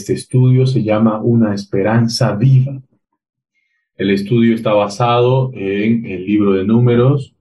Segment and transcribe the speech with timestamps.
[0.00, 2.80] este estudio se llama Una esperanza viva.
[3.98, 7.34] El estudio está basado en el libro de números,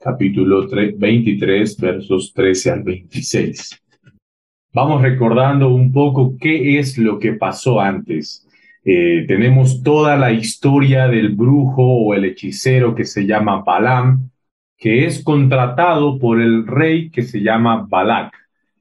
[0.00, 3.82] capítulo 23, versos 13 al 26.
[4.72, 8.48] Vamos recordando un poco qué es lo que pasó antes.
[8.86, 14.30] Eh, tenemos toda la historia del brujo o el hechicero que se llama Balaam,
[14.78, 18.32] que es contratado por el rey que se llama Balak.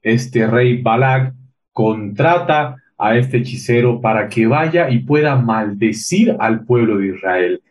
[0.02, 1.34] Este rey Balak
[1.74, 7.62] contrata a este hechicero para que vaya y pueda maldecir al pueblo de Israel.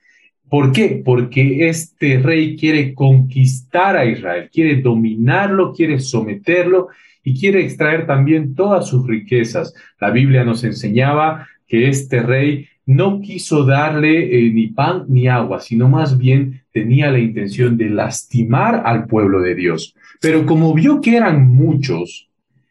[0.49, 1.02] ¿Por qué?
[1.05, 6.89] Porque este rey quiere conquistar a Israel, quiere dominarlo, quiere someterlo
[7.25, 9.75] y quiere extraer también todas sus riquezas.
[10.01, 15.60] La Biblia nos enseñaba que este rey no quiso darle eh, ni pan ni agua,
[15.60, 19.97] sino más bien tenía la intención de lastimar al pueblo de Dios.
[20.21, 22.26] Pero como vio que eran muchos,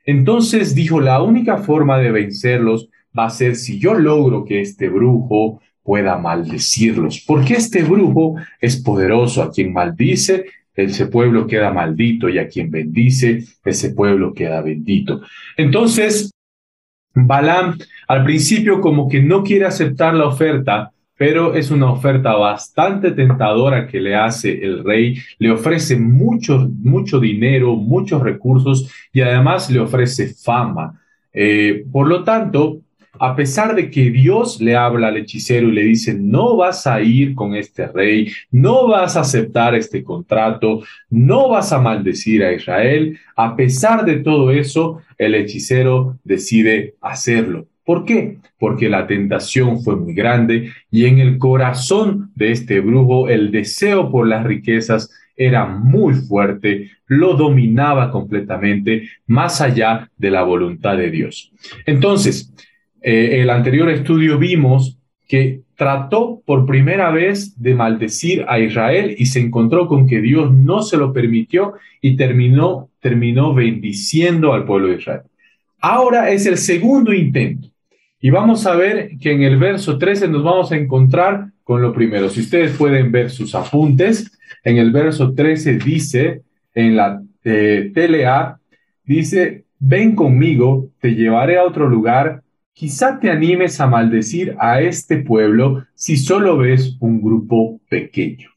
[0.06, 4.90] entonces dijo, la única forma de vencerlos va a ser si yo logro que este
[4.90, 10.46] brujo pueda maldecirlos, porque este brujo es poderoso, a quien maldice,
[10.76, 15.22] ese pueblo queda maldito, y a quien bendice, ese pueblo queda bendito.
[15.56, 16.32] Entonces,
[17.16, 23.12] Balaam al principio como que no quiere aceptar la oferta, pero es una oferta bastante
[23.12, 25.18] tentadora que le hace el rey.
[25.40, 31.02] Le ofrece mucho, mucho dinero, muchos recursos y además le ofrece fama.
[31.34, 32.82] Eh, por lo tanto,
[33.20, 37.02] a pesar de que Dios le habla al hechicero y le dice, no vas a
[37.02, 42.54] ir con este rey, no vas a aceptar este contrato, no vas a maldecir a
[42.54, 47.68] Israel, a pesar de todo eso, el hechicero decide hacerlo.
[47.86, 48.38] ¿Por qué?
[48.58, 54.12] Porque la tentación fue muy grande y en el corazón de este brujo el deseo
[54.12, 61.12] por las riquezas era muy fuerte, lo dominaba completamente, más allá de la voluntad de
[61.12, 61.52] Dios.
[61.86, 62.54] Entonces,
[63.02, 69.26] eh, el anterior estudio vimos que trató por primera vez de maldecir a Israel y
[69.26, 74.88] se encontró con que Dios no se lo permitió y terminó, terminó bendiciendo al pueblo
[74.88, 75.22] de Israel.
[75.80, 77.75] Ahora es el segundo intento.
[78.26, 81.94] Y vamos a ver que en el verso 13 nos vamos a encontrar con lo
[81.94, 82.28] primero.
[82.28, 86.42] Si ustedes pueden ver sus apuntes, en el verso 13 dice,
[86.74, 88.60] en la eh, TLA,
[89.04, 92.42] dice, ven conmigo, te llevaré a otro lugar
[92.74, 98.50] Quizá te animes a maldecir a este pueblo si solo ves un grupo pequeño.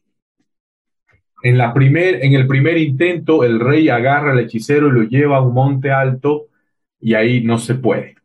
[1.43, 5.37] En, la primer, en el primer intento, el rey agarra al hechicero y lo lleva
[5.37, 6.47] a un monte alto
[6.99, 8.15] y ahí no se puede.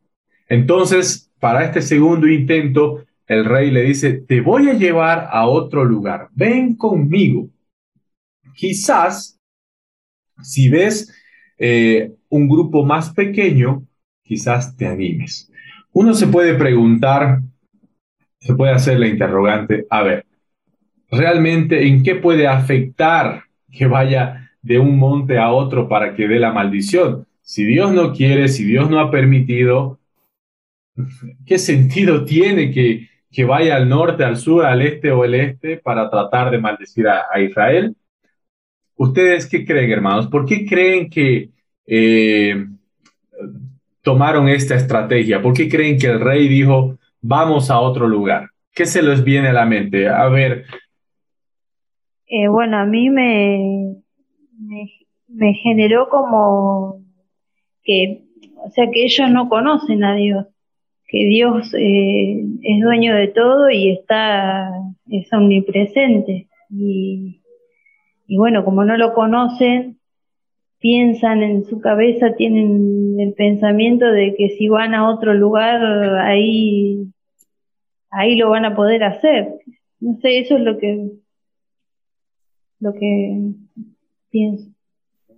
[0.49, 5.85] Entonces, para este segundo intento, el rey le dice, te voy a llevar a otro
[5.85, 7.51] lugar, ven conmigo.
[8.55, 9.39] Quizás,
[10.41, 11.15] si ves
[11.59, 13.87] eh, un grupo más pequeño,
[14.23, 15.53] quizás te animes.
[15.93, 17.43] Uno se puede preguntar,
[18.41, 20.25] se puede hacer la interrogante, a ver,
[21.11, 26.39] ¿realmente en qué puede afectar que vaya de un monte a otro para que dé
[26.39, 27.27] la maldición?
[27.43, 29.99] Si Dios no quiere, si Dios no ha permitido,
[31.47, 35.79] ¿qué sentido tiene que, que vaya al norte, al sur, al este o el este
[35.79, 37.95] para tratar de maldecir a, Israel?
[38.97, 40.29] ¿Ustedes qué creen, hermanos?
[40.29, 41.51] ¿Por qué creen que
[41.87, 42.67] eh,
[44.03, 45.43] tomaron esta estrategia?
[45.43, 48.51] ¿Por qué creen que el rey dijo, vamos a otro lugar?
[48.73, 50.09] ¿Qué se les viene a la mente?
[50.09, 50.65] A ver.
[52.27, 53.97] Eh, bueno, a mí me,
[55.29, 57.03] me, generó como
[57.83, 58.25] que,
[58.65, 60.47] o sea, que ellos no conocen a Dios,
[61.15, 64.69] que Dios eh, es dueño de todo y está,
[65.09, 66.49] es omnipresente.
[66.71, 67.41] Y,
[68.27, 70.01] y bueno, como no lo conocen,
[70.81, 75.81] piensan en su cabeza, tienen el pensamiento de que si van a otro lugar,
[76.19, 77.07] ahí,
[78.11, 79.51] ahí lo van a poder hacer.
[80.01, 81.11] No sé, eso es lo que,
[82.81, 83.39] lo que
[84.31, 84.69] pienso.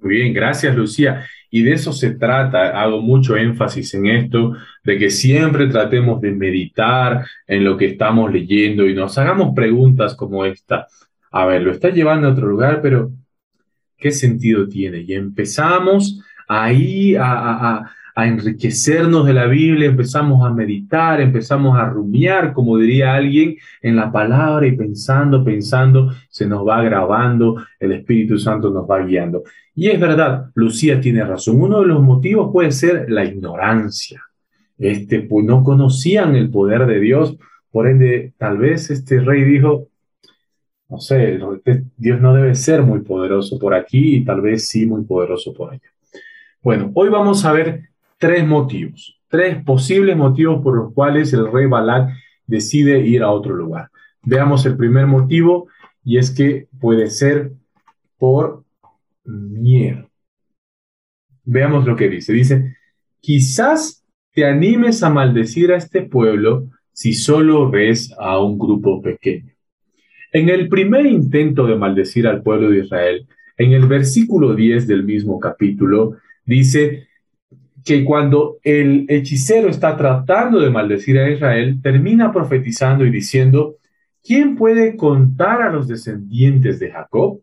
[0.01, 1.27] Muy bien, gracias Lucía.
[1.57, 6.33] Y de eso se trata, hago mucho énfasis en esto, de que siempre tratemos de
[6.33, 10.87] meditar en lo que estamos leyendo y nos hagamos preguntas como esta.
[11.31, 13.11] A ver, lo está llevando a otro lugar, pero
[13.99, 15.01] ¿Qué sentido tiene?
[15.01, 17.91] Y empezamos ahí a,
[18.25, 24.11] enriquecernos de la Biblia, empezamos a meditar, empezamos a rumiar, como diría alguien, en la
[24.11, 29.43] palabra y pensando, pensando, se nos va grabando, el Espíritu Santo nos va guiando.
[29.75, 31.61] Y es verdad, Lucía tiene razón.
[31.61, 34.23] Uno de los motivos puede ser la ignorancia.
[34.79, 37.37] Este, pues no conocían el poder de Dios,
[37.71, 39.89] por ende, tal vez este rey dijo,
[40.89, 41.39] no sé,
[41.99, 45.73] Dios no debe ser muy poderoso por aquí y tal vez sí muy poderoso por
[45.73, 45.93] allá.
[46.63, 51.67] Bueno, hoy vamos a ver tres motivos, tres posibles motivos por los cuales el rey
[51.67, 52.11] Balak
[52.47, 53.91] decide ir a otro lugar.
[54.23, 55.69] Veamos el primer motivo
[56.05, 57.53] y es que puede ser
[58.19, 58.65] por
[59.25, 60.09] miedo.
[61.45, 62.33] Veamos lo que dice.
[62.33, 62.77] Dice,
[63.21, 69.53] quizás te animes a maldecir a este pueblo si solo ves a un grupo pequeño.
[70.33, 73.27] En el primer intento de maldecir al pueblo de Israel,
[73.57, 77.09] en el versículo 10 del mismo capítulo, dice
[77.87, 83.77] que cuando el hechicero está tratando de maldecir a Israel, termina profetizando y diciendo,
[84.25, 87.41] ¿quién puede contar a los descendientes de Jacob?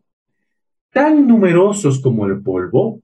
[0.92, 3.00] Tan numerosos como el polvo,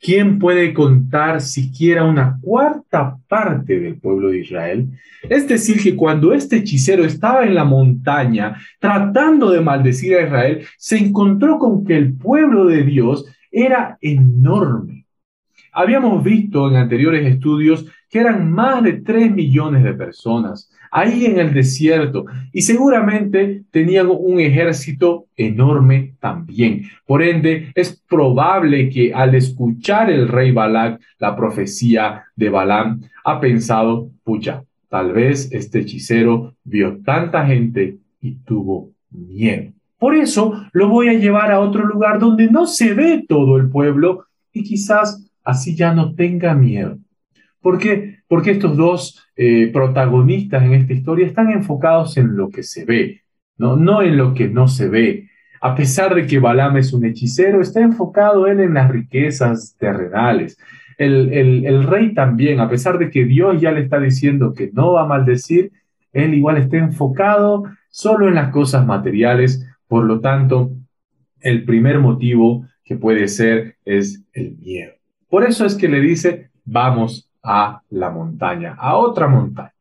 [0.00, 4.88] ¿quién puede contar siquiera una cuarta parte del pueblo de Israel?
[5.28, 10.64] Es decir, que cuando este hechicero estaba en la montaña tratando de maldecir a Israel,
[10.78, 14.97] se encontró con que el pueblo de Dios era enorme
[15.80, 21.38] Habíamos visto en anteriores estudios que eran más de 3 millones de personas ahí en
[21.38, 26.82] el desierto y seguramente tenían un ejército enorme también.
[27.06, 33.38] Por ende, es probable que al escuchar el rey Balak la profecía de Balaam, ha
[33.38, 39.70] pensado, pucha, tal vez este hechicero vio tanta gente y tuvo miedo.
[39.96, 43.70] Por eso lo voy a llevar a otro lugar donde no se ve todo el
[43.70, 46.98] pueblo y quizás así ya no tenga miedo.
[47.62, 48.18] ¿Por qué?
[48.28, 53.22] Porque estos dos eh, protagonistas en esta historia están enfocados en lo que se ve,
[53.56, 53.74] ¿no?
[53.74, 55.30] no en lo que no se ve.
[55.62, 60.58] A pesar de que Balaam es un hechicero, está enfocado él en las riquezas terrenales.
[60.98, 64.92] El, el, rey también, a pesar de que Dios ya le está diciendo que no
[64.92, 65.72] va a maldecir,
[66.12, 69.66] él igual está enfocado solo en las cosas materiales.
[69.86, 70.72] Por lo tanto,
[71.40, 74.97] el primer motivo que puede ser es el miedo.
[75.28, 79.74] Por eso es que le dice, vamos a la montaña, a otra montaña.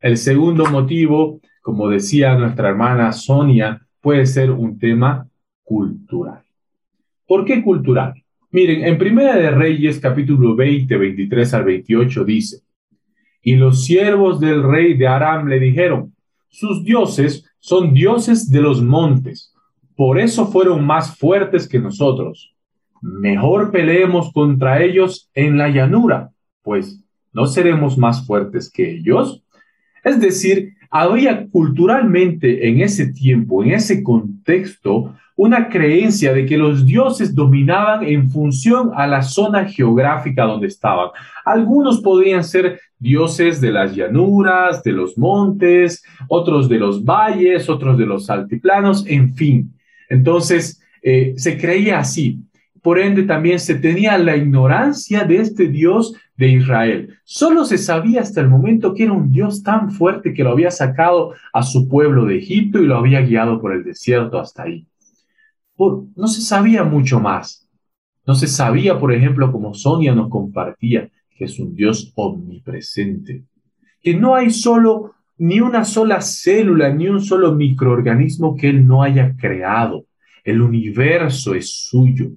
[0.00, 5.28] El segundo motivo, como decía nuestra hermana Sonia, puede ser un tema
[5.62, 6.42] cultural.
[7.26, 8.14] ¿Por qué cultural?
[8.50, 12.62] Miren, en Primera de Reyes, capítulo 20, 23 al 28, dice,
[13.42, 16.14] y los siervos del rey de Aram le dijeron,
[16.48, 19.54] sus dioses son dioses de los montes,
[19.96, 22.53] por eso fueron más fuertes que nosotros
[23.04, 26.30] mejor peleemos contra ellos en la llanura,
[26.62, 27.00] pues
[27.34, 29.42] no seremos más fuertes que ellos.
[30.02, 36.86] Es decir, había culturalmente en ese tiempo, en ese contexto, una creencia de que los
[36.86, 41.08] dioses dominaban en función a la zona geográfica donde estaban.
[41.44, 47.98] Algunos podrían ser dioses de las llanuras, de los montes, otros de los valles, otros
[47.98, 49.74] de los altiplanos, en fin.
[50.08, 52.38] Entonces, eh, se creía así.
[52.84, 57.18] Por ende, también se tenía la ignorancia de este Dios de Israel.
[57.24, 60.70] Solo se sabía hasta el momento que era un Dios tan fuerte que lo había
[60.70, 64.86] sacado a su pueblo de Egipto y lo había guiado por el desierto hasta ahí.
[65.78, 67.66] no se sabía mucho más.
[68.26, 71.08] No se sabía, por ejemplo, como Sonia nos compartía,
[71.38, 73.44] que es un Dios omnipresente,
[74.02, 79.02] que no hay solo ni una sola célula, ni un solo microorganismo que Él no
[79.02, 80.04] haya creado.
[80.44, 82.32] El universo es suyo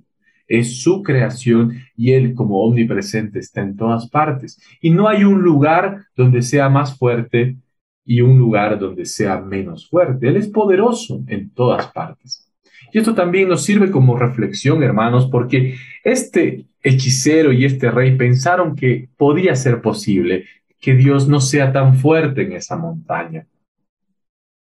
[0.47, 4.61] es su creación y Él como omnipresente está en todas partes.
[4.81, 7.57] Y no hay un lugar donde sea más fuerte
[8.05, 10.29] y un lugar donde sea menos fuerte.
[10.29, 12.49] Él es poderoso en todas partes.
[12.93, 18.75] Y esto también nos sirve como reflexión, hermanos, porque este hechicero y este rey pensaron
[18.75, 20.45] que podía ser posible
[20.79, 23.45] que Dios no sea tan fuerte en esa montaña.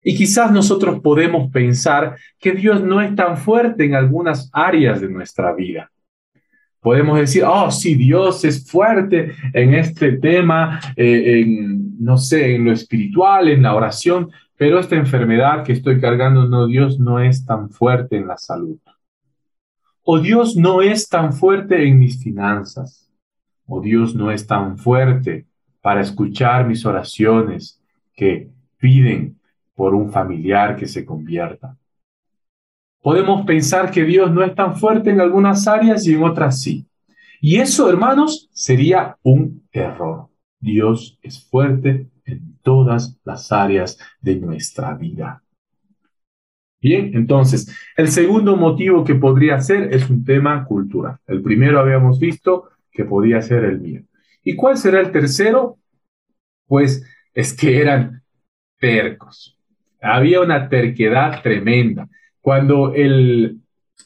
[0.09, 5.09] Y quizás nosotros podemos pensar que Dios no es tan fuerte en algunas áreas de
[5.09, 5.91] nuestra vida.
[6.81, 12.67] Podemos decir, oh, sí, Dios es fuerte en este tema, eh, en, no sé, en
[12.67, 17.45] lo espiritual, en la oración, pero esta enfermedad que estoy cargando, no, Dios no es
[17.45, 18.79] tan fuerte en la salud.
[20.05, 23.11] O Dios no es tan fuerte en mis finanzas.
[23.67, 25.47] O Dios no es tan fuerte
[25.81, 27.83] para escuchar mis oraciones
[28.15, 29.36] que piden
[29.77, 31.77] por un familiar que se convierta.
[33.01, 36.89] Podemos pensar que Dios no es tan fuerte en algunas áreas y en otras sí.
[37.41, 40.29] Y eso, hermanos, sería un error.
[40.59, 45.45] Dios es fuerte en todas las áreas de nuestra vida.
[46.81, 51.19] Bien, entonces, el segundo motivo que podría ser es un tema cultural.
[51.27, 54.03] El primero habíamos visto que podía ser el mío.
[54.43, 55.79] ¿Y cuál será el tercero?
[56.67, 57.05] Pues
[57.35, 58.23] es que eran
[58.79, 59.56] tercos
[60.01, 62.09] había una terquedad tremenda.
[62.41, 63.59] Cuando el,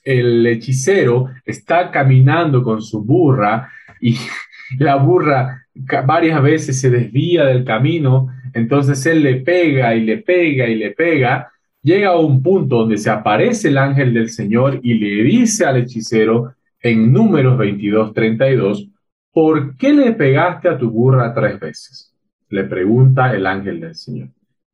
[0.04, 3.70] el hechicero está caminando con su burra
[4.00, 4.16] y,
[4.78, 5.66] La burra
[6.06, 10.90] varias veces se desvía del camino, entonces él le pega y le pega y le
[10.92, 11.50] pega.
[11.82, 15.78] Llega a un punto donde se aparece el ángel del Señor y le dice al
[15.78, 18.88] hechicero en números 22, 32,
[19.32, 22.14] ¿por qué le pegaste a tu burra tres veces?
[22.50, 24.28] Le pregunta el ángel del Señor.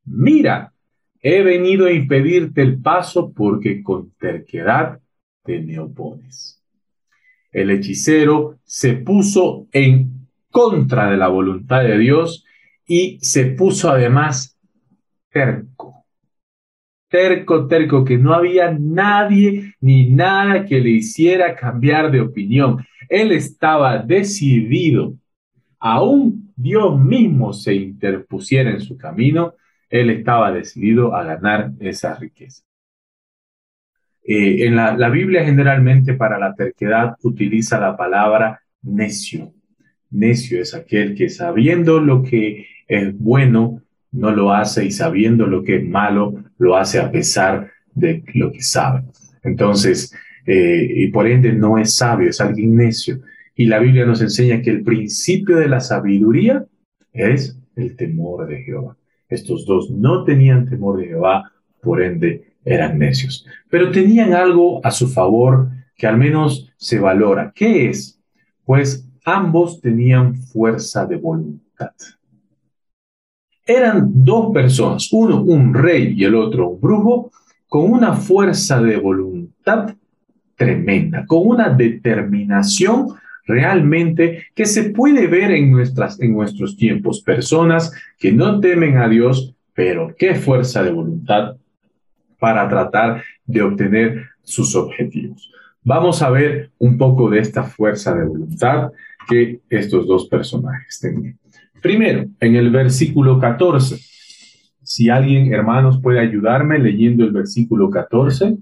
[0.04, 0.72] Mira,
[1.28, 5.00] he venido a impedirte el paso porque con terquedad
[5.42, 6.62] te me opones.
[7.50, 12.44] El hechicero se puso en contra de la voluntad de Dios
[12.86, 14.56] y se puso además
[15.28, 16.06] terco.
[17.08, 22.86] Terco, terco, que no había nadie ni nada que le hiciera cambiar de opinión.
[23.08, 25.14] Él estaba decidido,
[25.80, 29.54] aún Dios mismo se interpusiera en su camino,
[29.90, 32.62] él estaba decidido a ganar esa riqueza.
[34.28, 39.52] Eh, en la, Biblia generalmente para la terquedad utiliza la palabra necio.
[40.10, 45.62] Necio es aquel que sabiendo lo que es bueno, no lo hace y sabiendo lo
[45.62, 49.04] que es malo, lo hace a pesar de lo que sabe.
[49.44, 50.12] Entonces,
[50.44, 53.20] eh, y por ende no es sabio, es alguien necio.
[53.54, 56.64] Y la Biblia nos enseña que el principio de la sabiduría
[57.12, 58.96] es el temor de Jehová.
[59.28, 63.46] Estos dos no tenían temor de Jehová, por ende eran necios.
[63.70, 67.52] Pero tenían algo a su favor que al menos se valora.
[67.54, 68.20] ¿Qué es?
[68.64, 71.92] Pues ambos tenían fuerza de voluntad.
[73.64, 77.30] Eran dos personas, uno un rey y el otro un brujo,
[77.68, 79.94] con una fuerza de voluntad
[80.54, 83.08] tremenda, con una determinación
[83.46, 87.22] realmente que se puede ver en, nuestros tiempos.
[87.22, 91.56] Personas que no temen a Dios, pero qué fuerza de voluntad
[92.38, 95.50] para tratar de obtener sus objetivos.
[95.82, 98.90] Vamos a ver un poco de esta fuerza de voluntad
[99.28, 101.38] que estos dos personajes tenían.
[101.80, 103.96] Primero, en el versículo 14.
[104.82, 108.56] Si alguien, hermanos, puede ayudarme leyendo el versículo 14.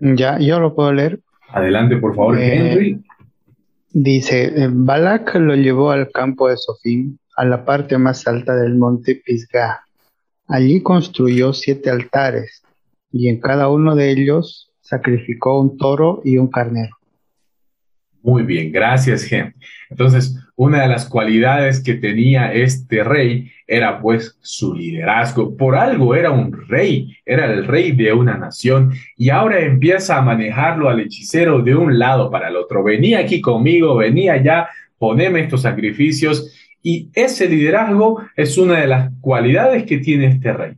[0.00, 1.20] Ya, yo lo puedo leer.
[1.48, 3.04] Adelante, por favor, eh, Henry.
[3.92, 8.76] Dice, eh, Balak lo llevó al campo de Sofín, a la parte más alta del
[8.76, 9.80] monte Pisgah.
[10.46, 12.62] Allí construyó siete altares,
[13.12, 16.96] y en cada uno de ellos sacrificó un toro y un carnero.
[18.22, 19.54] Muy bien, gracias, Henry.
[19.88, 25.56] Entonces, una de las cualidades que tenía este rey era pues su liderazgo.
[25.56, 30.22] Por algo era un rey, era el rey de una nación y ahora empieza a
[30.22, 32.82] manejarlo al hechicero de un lado para el otro.
[32.82, 39.12] Venía aquí conmigo, venía allá, poneme estos sacrificios y ese liderazgo es una de las
[39.20, 40.72] cualidades que tiene este rey.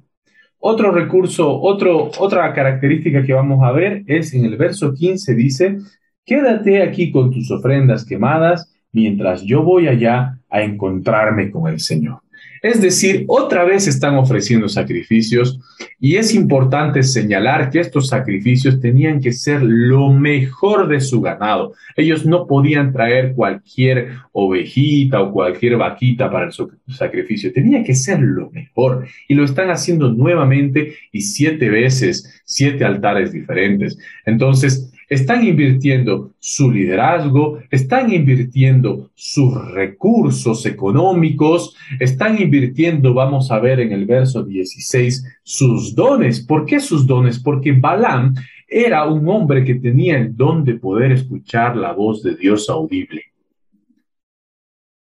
[0.58, 5.78] Otro recurso, otro, otra característica que vamos a ver es en el verso 15 dice,
[6.26, 12.20] quédate aquí con tus ofrendas quemadas mientras yo voy allá a encontrarme con el Señor.
[12.62, 15.58] Es decir, otra vez están ofreciendo sacrificios
[15.98, 21.74] y es importante señalar que estos sacrificios tenían que ser lo mejor de su ganado.
[21.96, 26.52] Ellos no podían traer cualquier ovejita o cualquier vaquita para el
[26.86, 27.52] sacrificio.
[27.52, 33.32] Tenía que ser lo mejor y lo están haciendo nuevamente y siete veces, siete altares
[33.32, 33.98] diferentes.
[34.24, 43.80] Entonces, están invirtiendo su liderazgo, están invirtiendo sus recursos económicos, están invirtiendo, vamos a ver
[43.80, 46.40] en el verso 16, sus dones.
[46.40, 47.38] ¿Por qué sus dones?
[47.38, 48.34] Porque Balaam
[48.66, 53.22] era un hombre que tenía el don de poder escuchar la voz de Dios audible.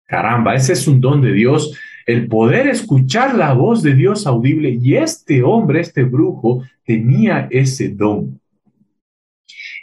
[0.06, 4.78] Caramba, ese es un don de Dios, el poder escuchar la voz de Dios audible.
[4.80, 8.40] Y este hombre, este brujo, tenía ese don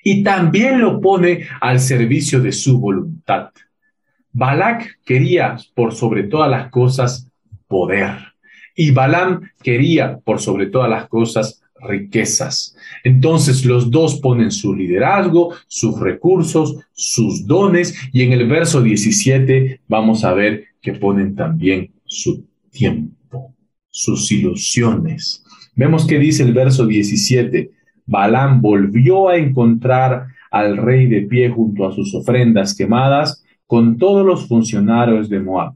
[0.03, 3.49] y también lo pone al servicio de su voluntad.
[4.31, 7.29] Balak quería, por sobre todas las cosas,
[7.67, 8.17] poder.
[8.75, 12.75] Y Balaam quería, por sobre todas las cosas, riquezas.
[13.03, 19.81] Entonces los dos ponen su liderazgo, sus recursos, sus dones, y en el verso 17
[19.87, 23.53] vamos a ver que ponen también su tiempo,
[23.89, 25.43] sus ilusiones.
[25.75, 27.71] Vemos que dice el verso 17,
[28.05, 34.25] Balaam volvió a encontrar al rey de pie junto a sus ofrendas quemadas con todos
[34.25, 35.73] los funcionarios de Moab.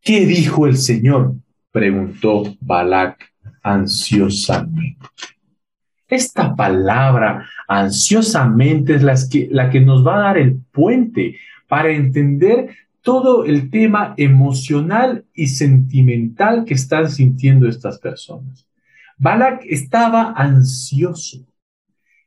[0.00, 1.34] ¿Qué dijo el Señor?
[1.72, 3.18] preguntó Balac
[3.62, 5.06] ansiosamente.
[6.06, 11.90] Esta palabra ansiosamente es la que, la que nos va a dar el puente para
[11.90, 18.66] entender todo el tema emocional y sentimental que están sintiendo estas personas.
[19.18, 21.46] Balak estaba ansioso.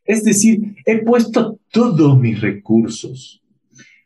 [0.06, 3.42] Es decir, he puesto todos mis recursos,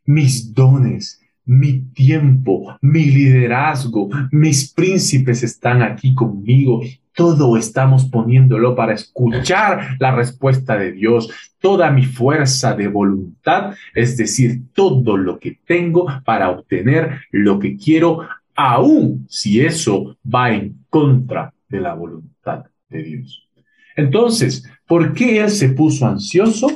[0.04, 6.82] mis dones, mi tiempo, mi liderazgo, mis príncipes están aquí conmigo.
[7.14, 11.30] Todo estamos poniéndolo para escuchar la respuesta de Dios.
[11.60, 17.78] Toda mi fuerza de voluntad, es decir, todo lo que tengo para obtener lo que
[17.78, 23.50] quiero, aun si eso va en contra de la voluntad de Dios.
[23.96, 26.68] Entonces, ¿por qué él se puso ansioso?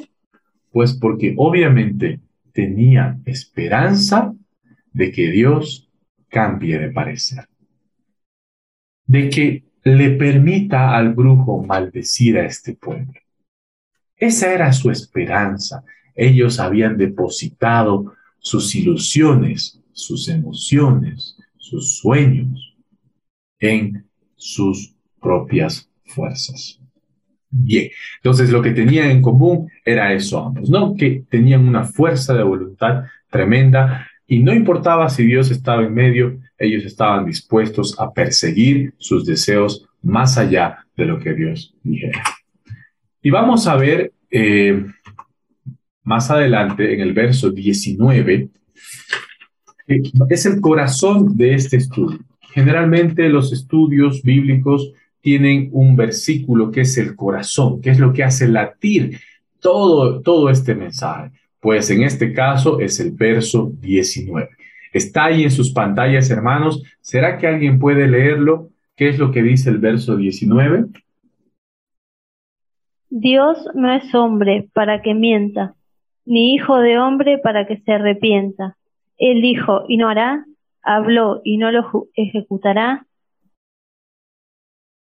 [0.71, 2.19] Pues porque obviamente
[2.51, 4.33] tenía esperanza
[4.91, 5.89] de que Dios
[6.29, 7.47] cambie de parecer,
[9.05, 13.13] de que le permita al brujo maldecir a este pueblo.
[14.17, 15.83] Esa era su esperanza.
[16.15, 22.75] Ellos habían depositado sus ilusiones, sus emociones, sus sueños
[23.59, 26.79] en sus propias fuerzas.
[27.49, 30.95] Bien, entonces lo que tenían en común era eso ambos, ¿no?
[30.95, 36.39] Que tenían una fuerza de voluntad tremenda y no importaba si Dios estaba en medio,
[36.57, 42.23] ellos estaban dispuestos a perseguir sus deseos más allá de lo que Dios dijera.
[43.21, 44.85] Y vamos a ver eh,
[46.03, 48.49] más adelante en el verso 19,
[50.29, 52.19] es el corazón de este estudio.
[52.53, 54.93] Generalmente los estudios bíblicos
[55.25, 59.19] tienen un versículo que es el corazón, que es lo que hace latir
[59.59, 61.31] todo, todo este mensaje.
[61.59, 64.49] Pues en este caso es el verso 19.
[64.93, 66.83] Está ahí en sus pantallas, hermanos.
[67.01, 68.69] ¿Será que alguien puede leerlo?
[68.95, 70.89] ¿Qué es lo que dice el verso 19?
[73.09, 75.73] Dios no es hombre para que mienta,
[76.23, 78.77] ni hijo de hombre para que se arrepienta.
[79.17, 80.45] Él dijo y no hará,
[80.83, 83.04] habló y no lo ejecutará.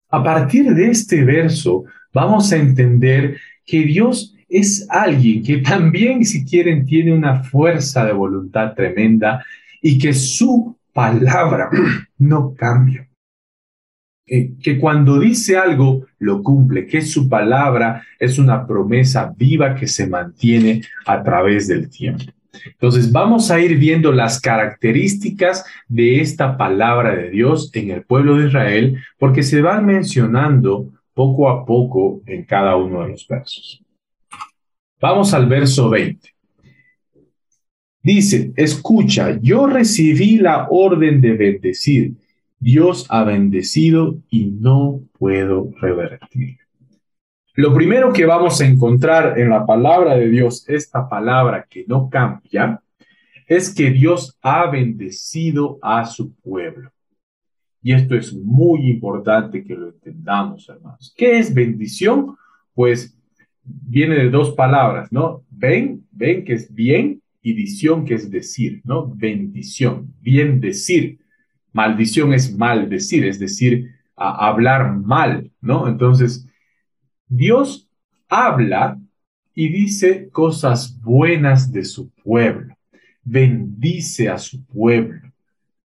[0.10, 6.44] A partir de este verso vamos a entender que Dios es alguien que también, si
[6.44, 9.46] quieren, tiene una fuerza de voluntad tremenda
[9.82, 11.70] y que su palabra
[12.18, 13.06] no cambia.
[14.62, 20.06] que cuando dice algo, lo cumple, que su palabra es una promesa viva que se
[20.06, 22.26] mantiene a través del tiempo.
[22.66, 28.38] Entonces vamos a ir viendo las características de esta palabra de Dios en el pueblo
[28.38, 33.84] de Israel, porque se van mencionando poco a poco en cada uno de los versos.
[35.02, 36.30] Vamos al verso 20.
[38.02, 42.14] Dice, escucha, yo recibí la orden de bendecir.
[42.60, 46.58] Dios ha bendecido y no puedo revertir.
[47.60, 52.10] Lo primero que vamos a encontrar en la palabra de Dios, esta palabra que no
[52.10, 52.82] cambia,
[53.46, 56.90] es que Dios ha bendecido a su pueblo.
[57.82, 61.14] Y esto es muy importante que lo entendamos, hermanos.
[61.18, 62.38] ¿Qué es bendición?
[62.74, 63.20] Pues
[63.66, 65.44] viene de dos palabras, ¿no?
[65.50, 69.14] Ven, ven que es bien y dición que es decir, ¿no?
[69.14, 71.20] Bendición, bien decir.
[71.74, 75.90] Maldición es maldecir, es decir, hablar mal, ¿no?
[75.90, 76.46] Entonces,
[77.30, 77.88] Dios
[78.28, 79.00] habla
[79.54, 82.76] y dice cosas buenas de su pueblo,
[83.24, 85.22] bendice a su pueblo.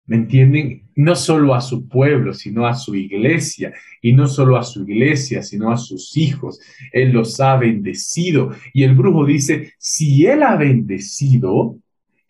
[0.05, 0.83] ¿Me entienden?
[0.95, 3.73] No solo a su pueblo, sino a su iglesia.
[4.01, 6.59] Y no solo a su iglesia, sino a sus hijos.
[6.91, 8.51] Él los ha bendecido.
[8.73, 11.77] Y el brujo dice, si Él ha bendecido,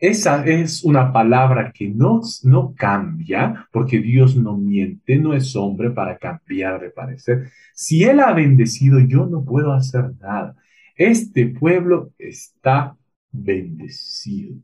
[0.03, 5.91] esa es una palabra que no, no cambia, porque Dios no miente, no es hombre
[5.91, 7.49] para cambiar de parecer.
[7.73, 10.57] Si Él ha bendecido, yo no puedo hacer nada.
[10.97, 12.97] Este pueblo está
[13.31, 14.57] bendecido.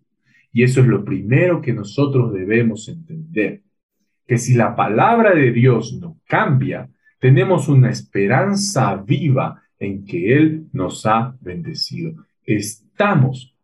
[0.51, 3.61] Y eso es lo primero que nosotros debemos entender,
[4.27, 10.67] que si la palabra de Dios no cambia, tenemos una esperanza viva en que Él
[10.73, 12.25] nos ha bendecido.
[12.45, 13.55] Estamos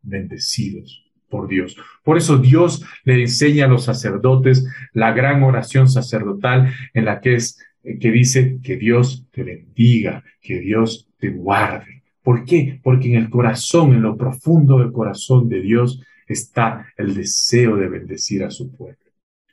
[0.00, 1.03] bendecidos
[1.34, 1.76] por Dios.
[2.04, 7.34] Por eso Dios le enseña a los sacerdotes la gran oración sacerdotal en la que
[7.34, 12.04] es que dice que Dios te bendiga, que Dios te guarde.
[12.22, 12.78] ¿Por qué?
[12.84, 17.88] Porque en el corazón, en lo profundo del corazón de Dios está el deseo de
[17.88, 19.10] bendecir a su pueblo.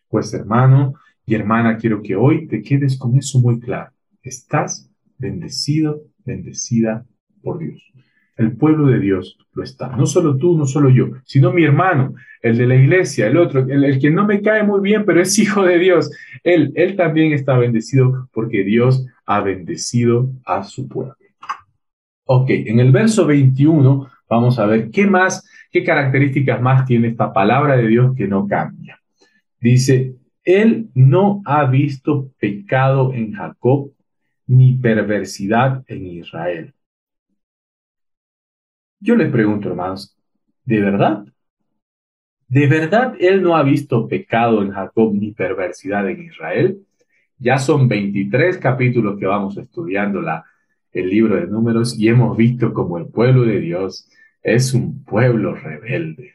[0.07, 0.93] Pues hermano
[1.25, 3.91] y hermana, quiero que hoy te quedes con eso muy claro.
[4.21, 7.07] Estás bendecido, bendecida
[7.41, 7.90] por Dios
[8.41, 9.89] el pueblo de Dios lo está.
[9.95, 13.65] No solo tú, no solo yo, sino mi hermano, el de la iglesia, el otro,
[13.67, 16.11] el, que no me cae muy bien, pero es hijo de Dios.
[16.43, 21.15] Él, él también está bendecido porque Dios ha bendecido a su pueblo.
[22.25, 27.33] Ok, en el verso 21 vamos a ver qué más, qué características más tiene esta
[27.33, 28.99] palabra de Dios que no cambia.
[29.59, 33.91] Dice, Él no ha visto pecado en Jacob
[34.47, 36.73] ni perversidad en Israel.
[39.03, 40.15] Yo les pregunto, hermanos,
[40.63, 41.25] ¿de verdad?
[42.47, 46.85] ¿De verdad Él no ha visto pecado en Jacob ni perversidad en Israel?
[47.39, 50.45] Ya son 23 capítulos que vamos estudiando la,
[50.91, 54.07] el libro de números y hemos visto como el pueblo de Dios
[54.43, 56.33] es un pueblo rebelde.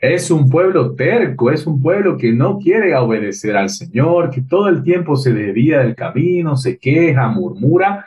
[0.00, 4.68] Es un pueblo terco, es un pueblo que no quiere obedecer al Señor, que todo
[4.68, 8.04] el tiempo se desvía del camino, se queja, murmura.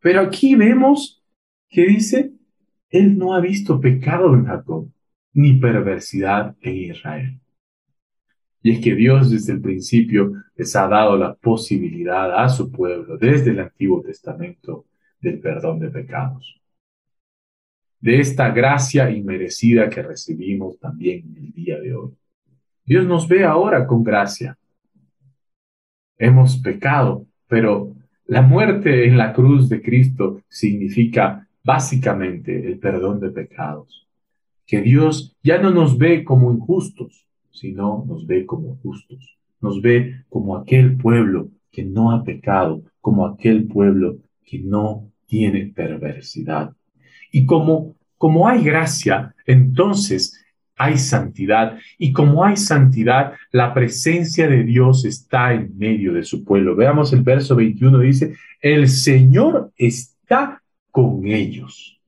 [0.00, 1.22] Pero aquí vemos
[1.68, 2.32] que dice,
[2.92, 4.88] Él no ha visto pecado en Jacob,
[5.32, 7.40] ni perversidad en Israel.
[8.62, 13.16] Y es que Dios desde el principio les ha dado la posibilidad a su pueblo,
[13.16, 14.84] desde el Antiguo Testamento,
[15.20, 16.60] del perdón de pecados.
[17.98, 22.12] De esta gracia inmerecida que recibimos también el día de hoy.
[22.84, 24.58] Dios nos ve ahora con gracia.
[26.18, 33.30] Hemos pecado, pero la muerte en la cruz de Cristo significa básicamente el perdón de
[33.30, 34.06] pecados.
[34.66, 39.36] Que Dios ya no nos ve como injustos, sino nos ve como justos.
[39.60, 45.72] Nos ve como aquel pueblo que no ha pecado, como aquel pueblo que no tiene
[45.74, 46.72] perversidad.
[47.30, 50.42] Y como, como hay gracia, entonces
[50.76, 51.78] hay santidad.
[51.98, 56.74] Y como hay santidad, la presencia de Dios está en medio de su pueblo.
[56.74, 60.61] Veamos el verso 21, dice, el Señor está
[60.92, 61.98] con ellos.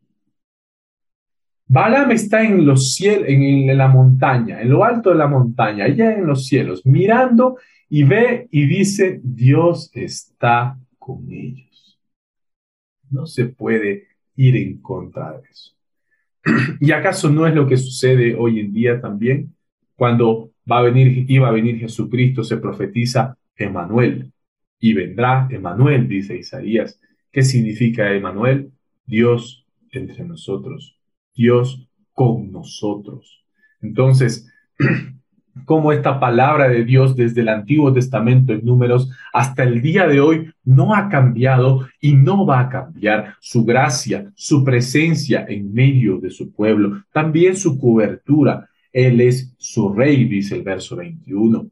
[1.66, 6.12] Balaam está en los cielos, en, la montaña, en lo alto de la montaña, allá
[6.12, 7.56] en los cielos, mirando
[7.88, 11.98] y ve y dice, Dios está con ellos.
[13.10, 15.74] No se puede ir en contra de eso.
[16.80, 19.54] ¿Y acaso no es lo que sucede hoy en día también?
[19.96, 24.32] Cuando va a venir, iba a venir Jesucristo, se profetiza Emanuel.
[24.78, 27.00] Y vendrá Emanuel, dice Isaías.
[27.32, 28.73] ¿Qué significa Emanuel?
[29.06, 30.96] Dios entre nosotros,
[31.34, 33.44] Dios con nosotros.
[33.80, 34.50] Entonces,
[35.64, 40.20] cómo esta palabra de Dios desde el Antiguo Testamento en números hasta el día de
[40.20, 46.18] hoy no ha cambiado y no va a cambiar su gracia, su presencia en medio
[46.18, 48.68] de su pueblo, también su cobertura.
[48.92, 51.66] Él es su rey, dice el verso 21.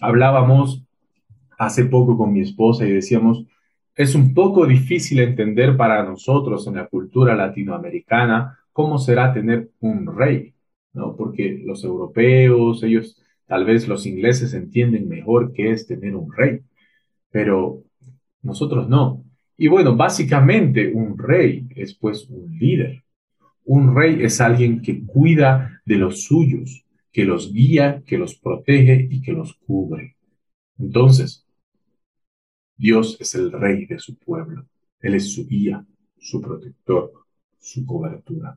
[0.00, 0.82] Hablábamos
[1.58, 3.44] hace poco con mi esposa y decíamos,
[3.98, 10.16] es un poco difícil entender para nosotros en la cultura latinoamericana cómo será tener un
[10.16, 10.54] rey.
[10.92, 11.16] ¿no?
[11.16, 16.60] Porque los europeos, ellos, tal vez los ingleses entienden mejor qué es tener un rey,
[17.32, 17.82] pero
[18.40, 19.24] nosotros no.
[19.56, 23.02] Y bueno, básicamente un rey es pues un líder.
[23.64, 29.08] Un rey es alguien que cuida de los suyos, que los guía, que los protege
[29.10, 30.14] y que los cubre.
[30.78, 31.47] Entonces,
[32.78, 34.64] Dios es el rey de su pueblo.
[35.00, 35.84] Él es su guía,
[36.16, 37.12] su protector,
[37.58, 38.56] su cobertura.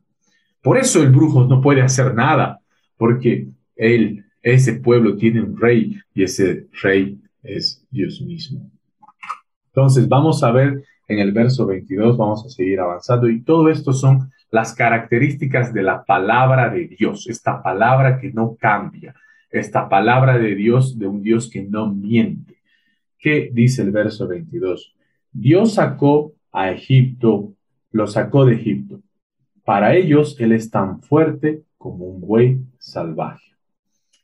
[0.61, 2.61] Por eso el brujo no puede hacer nada,
[2.97, 8.69] porque él, ese pueblo tiene un rey y ese rey es Dios mismo.
[9.67, 13.91] Entonces vamos a ver en el verso 22, vamos a seguir avanzando y todo esto
[13.91, 19.15] son las características de la palabra de Dios, esta palabra que no cambia,
[19.49, 22.60] esta palabra de Dios, de un Dios que no miente.
[23.21, 24.93] ¿Qué dice el verso 22?
[25.31, 27.53] Dios sacó a Egipto,
[27.91, 29.01] lo sacó de Egipto
[29.63, 33.55] para ellos Él es tan fuerte como un buey salvaje,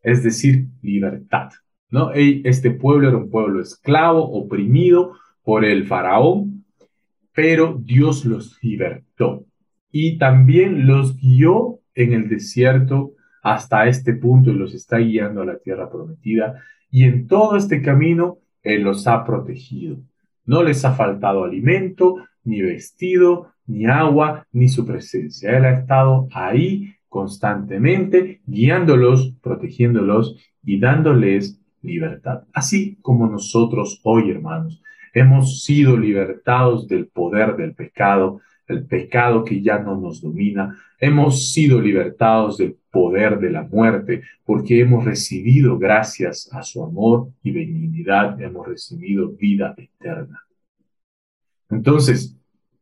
[0.03, 1.51] es decir, libertad.
[1.89, 2.11] ¿no?
[2.11, 6.65] Este pueblo era un pueblo esclavo, oprimido por el faraón,
[7.33, 9.45] pero Dios los libertó
[9.91, 15.45] y también los guió en el desierto hasta este punto y los está guiando a
[15.45, 16.61] la tierra prometida.
[16.91, 19.97] Y en todo este camino Él los ha protegido.
[20.45, 25.57] No les ha faltado alimento, ni vestido, ni agua, ni su presencia.
[25.57, 32.43] Él ha estado ahí constantemente, guiándolos, protegiéndolos y dándoles libertad.
[32.53, 34.81] Así como nosotros hoy, hermanos,
[35.13, 41.51] hemos sido libertados del poder del pecado, el pecado que ya no nos domina, hemos
[41.53, 47.51] sido libertados del poder de la muerte, porque hemos recibido, gracias a su amor y
[47.51, 50.41] benignidad, hemos recibido vida eterna.
[51.69, 52.35] Entonces,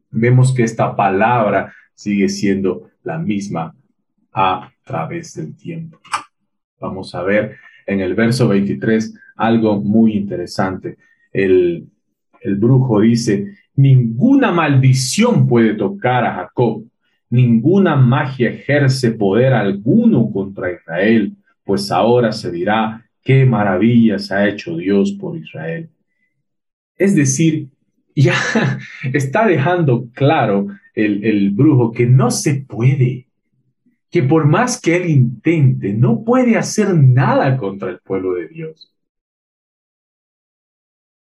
[0.09, 3.75] vemos que esta palabra sigue siendo la misma
[4.31, 5.99] a través del tiempo.
[6.79, 10.97] Vamos a ver en el verso 23 algo muy interesante.
[11.33, 11.89] El,
[12.39, 16.85] el brujo dice, Ninguna maldición puede tocar a Jacob.
[17.35, 21.33] Ninguna magia ejerce poder alguno contra Israel,
[21.65, 25.89] pues ahora se dirá qué maravillas ha hecho Dios por Israel.
[26.97, 27.67] Es decir,
[28.15, 28.35] ya
[29.11, 33.27] está dejando claro el, el brujo que no se puede,
[34.09, 38.95] que por más que él intente, no puede hacer nada contra el pueblo de Dios.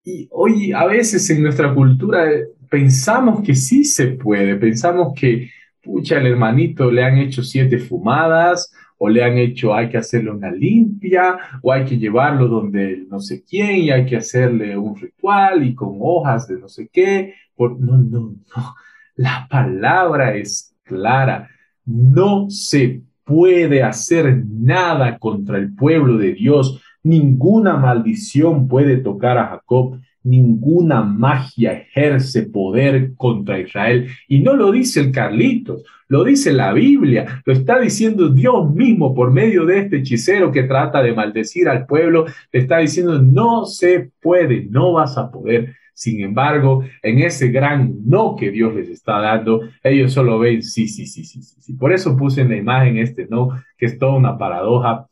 [0.05, 2.29] Y hoy a veces en nuestra cultura
[2.69, 5.51] pensamos que sí se puede, pensamos que,
[5.87, 10.31] pucha, el hermanito le han hecho siete fumadas o le han hecho hay que hacerle
[10.31, 14.95] una limpia o hay que llevarlo donde no sé quién y hay que hacerle un
[14.95, 17.33] ritual y con hojas de no sé qué.
[17.57, 18.75] No, no, no.
[19.15, 21.49] La palabra es clara.
[21.85, 29.47] No se puede hacer nada contra el pueblo de Dios Ninguna maldición puede tocar a
[29.47, 34.07] Jacob, ninguna magia ejerce poder contra Israel.
[34.27, 39.13] Y no lo dice el Carlitos, lo dice la Biblia, lo está diciendo Dios mismo
[39.13, 43.65] por medio de este hechicero que trata de maldecir al pueblo, le está diciendo, no
[43.65, 45.75] se puede, no vas a poder.
[45.93, 50.87] Sin embargo, en ese gran no que Dios les está dando, ellos solo ven sí,
[50.87, 51.73] sí, sí, sí, sí.
[51.73, 55.07] Por eso puse en la imagen este no, que es toda una paradoja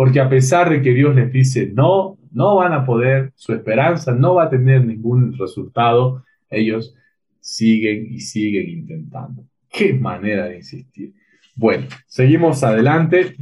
[0.00, 4.12] porque a pesar de que Dios les dice no, no van a poder, su esperanza
[4.12, 6.94] no va a tener ningún resultado, ellos
[7.40, 9.44] siguen y siguen intentando.
[9.68, 11.14] Qué manera de insistir.
[11.54, 13.36] Bueno, seguimos adelante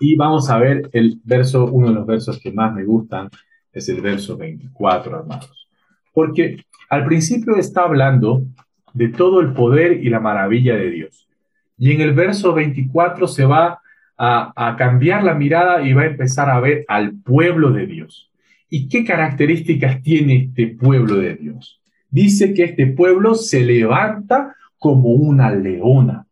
[0.00, 3.28] y vamos a ver el verso, uno de los versos que más me gustan,
[3.72, 5.68] es el verso 24, hermanos.
[6.12, 8.44] Porque al principio está hablando
[8.92, 11.28] de todo el poder y la maravilla de Dios.
[11.76, 13.80] Y en el verso 24 se va
[14.16, 18.30] a, cambiar la mirada y va a empezar a ver al pueblo de Dios.
[18.68, 21.80] ¿Y qué características tiene este pueblo de Dios?
[22.10, 26.26] Dice que este pueblo se levanta como una leona,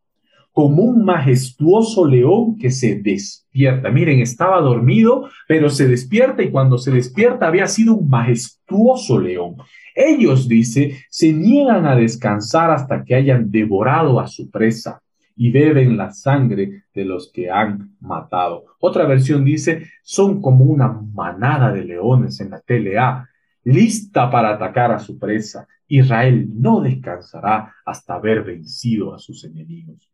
[0.53, 3.91] como un majestuoso león que se despierta.
[3.91, 9.57] Miren, estaba dormido, pero se despierta y cuando se despierta había sido un majestuoso león.
[9.95, 15.03] Ellos, dice, se niegan a descansar hasta que hayan devorado a su presa
[15.37, 18.65] y beben la sangre de los que han matado.
[18.81, 23.29] Otra versión dice, son como una manada de leones en la TLA,
[23.65, 25.67] lista para atacar a su presa.
[25.87, 30.11] Israel no descansará hasta haber vencido a sus enemigos.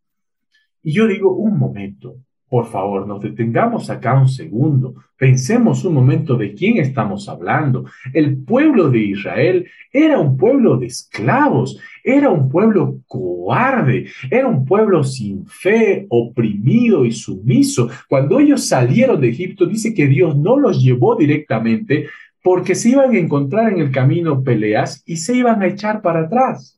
[0.82, 2.16] Y yo digo, un momento,
[2.48, 4.94] por favor, nos detengamos acá un segundo.
[5.18, 7.84] Pensemos un momento de quién estamos hablando.
[8.14, 14.64] El pueblo de Israel era un pueblo de esclavos, era un pueblo cobarde, era un
[14.64, 17.90] pueblo sin fe, oprimido y sumiso.
[18.08, 22.06] Cuando ellos salieron de Egipto, dice que Dios no los llevó directamente
[22.42, 26.20] porque se iban a encontrar en el camino peleas y se iban a echar para
[26.20, 26.77] atrás.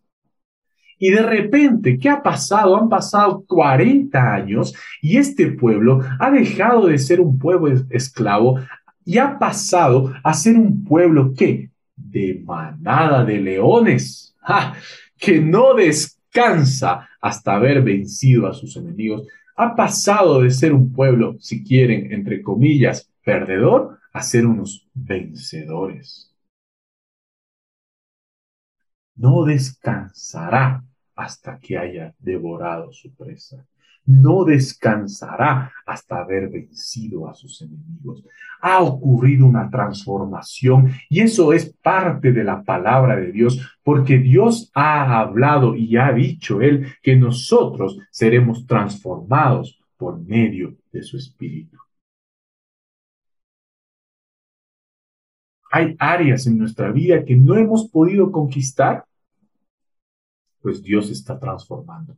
[1.02, 2.76] Y de repente, ¿qué ha pasado?
[2.76, 8.60] Han pasado 40 años y este pueblo ha dejado de ser un pueblo esclavo
[9.02, 14.36] y ha pasado a ser un pueblo que de manada de leones,
[15.16, 19.26] que no descansa hasta haber vencido a sus enemigos.
[19.56, 26.30] Ha pasado de ser un pueblo, si quieren, entre comillas, perdedor, a ser unos vencedores.
[29.14, 30.84] No descansará
[31.20, 33.66] hasta que haya devorado su presa.
[34.06, 38.24] No descansará hasta haber vencido a sus enemigos.
[38.62, 44.70] Ha ocurrido una transformación y eso es parte de la palabra de Dios, porque Dios
[44.74, 51.76] ha hablado y ha dicho Él que nosotros seremos transformados por medio de su Espíritu.
[55.70, 59.04] Hay áreas en nuestra vida que no hemos podido conquistar
[60.60, 62.16] pues Dios está transformando.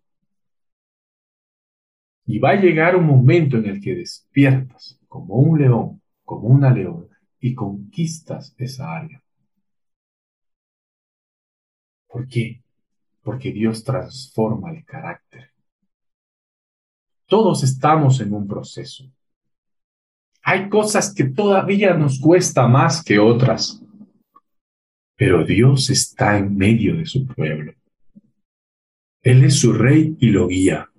[2.24, 6.72] Y va a llegar un momento en el que despiertas como un león, como una
[6.72, 9.22] leona, y conquistas esa área.
[12.06, 12.62] ¿Por qué?
[13.22, 15.50] Porque Dios transforma el carácter.
[17.26, 19.04] Todos estamos en un proceso.
[20.42, 23.82] Hay cosas que todavía nos cuesta más que otras,
[25.16, 27.72] pero Dios está en medio de su pueblo.
[29.22, 30.90] Él es su rey y lo guía.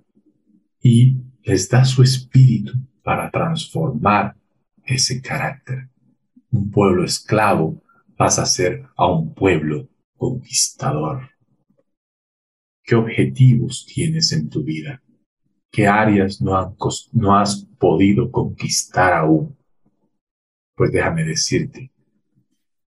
[0.81, 4.35] Y les da su espíritu para transformar
[4.85, 5.89] ese carácter.
[6.51, 7.81] Un pueblo esclavo
[8.15, 11.29] pasa a ser a un pueblo conquistador.
[12.83, 15.01] ¿Qué objetivos tienes en tu vida?
[15.69, 16.77] ¿Qué áreas no,
[17.11, 19.57] no has podido conquistar aún?
[20.75, 21.91] Pues déjame decirte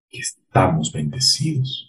[0.09, 1.86] que estamos bendecidos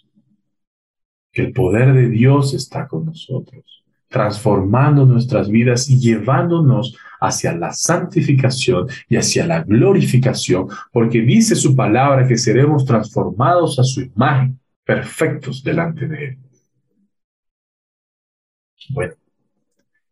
[1.39, 8.87] el poder de Dios está con nosotros, transformando nuestras vidas y llevándonos hacia la santificación
[9.07, 15.63] y hacia la glorificación, porque dice su palabra que seremos transformados a su imagen, perfectos
[15.63, 16.37] delante de Él.
[18.89, 19.13] Bueno,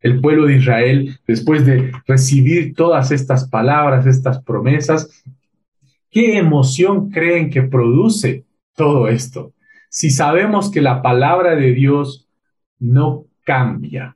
[0.01, 5.23] el pueblo de Israel, después de recibir todas estas palabras, estas promesas,
[6.11, 9.53] ¿qué emoción creen que produce todo esto?
[9.97, 12.29] Si sabemos que la palabra de Dios
[12.77, 14.15] no cambia,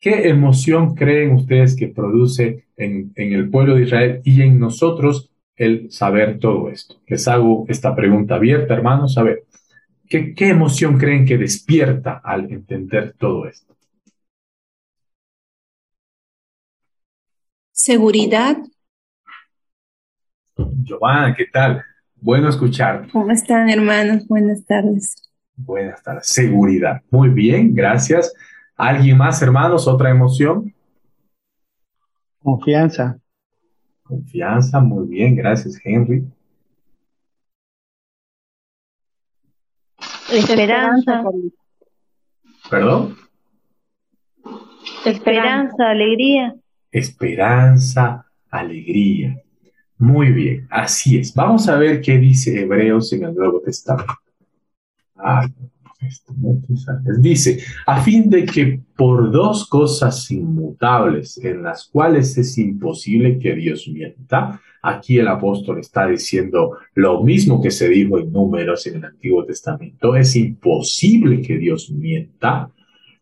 [0.00, 5.92] ¿qué emoción creen ustedes que produce en, el pueblo de Israel y en nosotros el
[5.92, 6.94] saber todo esto?
[7.06, 9.18] Les hago esta pregunta abierta, hermanos.
[9.18, 9.44] A ver,
[10.08, 13.76] ¿qué, qué emoción creen que despierta al entender todo esto?
[17.72, 18.56] Seguridad.
[20.56, 21.84] Giovanna, ¿qué tal?
[22.20, 23.08] Bueno escuchar.
[23.12, 24.26] ¿Cómo están, hermanos?
[24.28, 25.30] Buenas tardes.
[25.56, 26.26] Buenas tardes.
[26.26, 27.02] Seguridad.
[27.10, 28.32] Muy bien, gracias.
[28.76, 29.86] ¿Alguien más, hermanos?
[29.86, 30.74] ¿Otra emoción?
[32.38, 33.18] Confianza.
[34.02, 36.24] Confianza, muy bien, gracias, Henry.
[40.32, 41.22] Esperanza.
[42.70, 43.16] ¿Perdón?
[45.04, 46.54] Esperanza, alegría
[46.90, 49.36] esperanza, alegría.
[50.00, 51.34] Muy bien, así es.
[51.34, 54.14] Vamos a ver qué dice Hebreos en el Nuevo Testamento.
[55.14, 55.46] Ah,
[57.18, 63.54] dice, a fin de que por dos cosas inmutables en las cuales es imposible que
[63.54, 68.96] Dios mienta, aquí el apóstol está diciendo lo mismo que se dijo en números en
[68.96, 72.70] el Antiguo Testamento, es imposible que Dios mienta,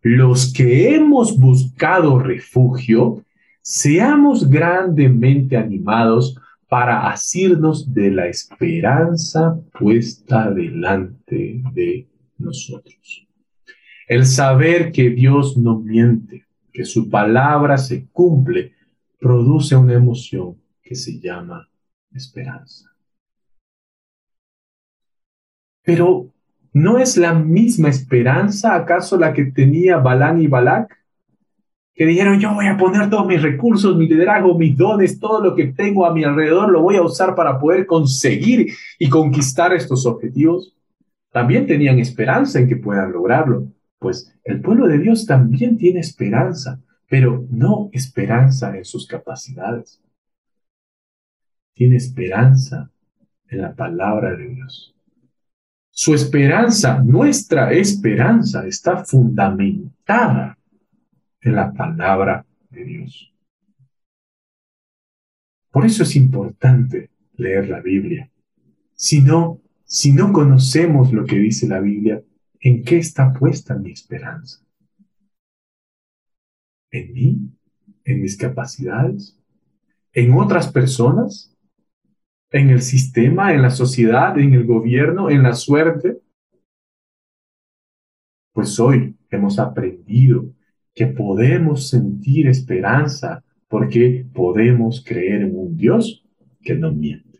[0.02, 3.24] los que hemos buscado refugio
[3.62, 6.38] seamos grandemente animados
[6.68, 13.26] para asirnos de la esperanza puesta delante de nosotros.
[14.06, 18.74] El saber que Dios no miente, que su palabra se cumple,
[19.18, 21.68] produce una emoción que se llama
[22.12, 22.90] esperanza.
[25.82, 26.30] Pero,
[26.74, 30.94] ¿no es la misma esperanza acaso la que tenía Balán y Balac?
[31.98, 35.56] Que dijeron, yo voy a poner todos mis recursos, mi liderazgo, mis dones, todo lo
[35.56, 38.68] que tengo a mi alrededor, lo voy a usar para poder conseguir
[39.00, 40.76] y conquistar estos objetivos,
[41.32, 43.66] también tenían esperanza en que puedan lograrlo.
[43.98, 50.00] Pues el pueblo de Dios también tiene esperanza, pero no esperanza en sus capacidades.
[51.74, 52.92] Tiene esperanza
[53.48, 54.94] en la palabra de Dios.
[55.90, 60.57] Su esperanza, nuestra esperanza, está fundamentada
[61.40, 63.32] en la palabra de Dios.
[65.70, 68.30] Por eso es importante leer la Biblia.
[68.94, 72.22] Si no, si no conocemos lo que dice la Biblia,
[72.60, 74.64] ¿en qué está puesta mi esperanza?
[76.90, 77.50] ¿En mí?
[78.04, 79.38] ¿En mis capacidades?
[80.12, 81.54] ¿En otras personas?
[82.50, 83.52] ¿En el sistema?
[83.52, 84.38] ¿En la sociedad?
[84.38, 85.30] ¿En el gobierno?
[85.30, 86.20] ¿En la suerte?
[88.52, 90.46] Pues hoy hemos aprendido
[90.98, 96.24] que podemos sentir esperanza porque podemos creer en un Dios
[96.60, 97.38] que no miente.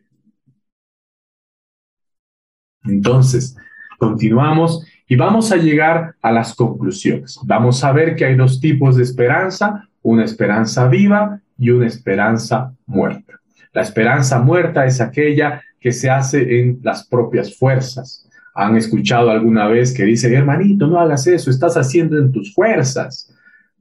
[2.85, 3.57] Entonces,
[3.99, 7.37] continuamos y vamos a llegar a las conclusiones.
[7.42, 12.73] Vamos a ver que hay dos tipos de esperanza, una esperanza viva y una esperanza
[12.87, 13.40] muerta.
[13.73, 18.25] La esperanza muerta es aquella que se hace en las propias fuerzas.
[18.55, 23.35] Han escuchado alguna vez que dice, hermanito, no hagas eso, estás haciendo en tus fuerzas.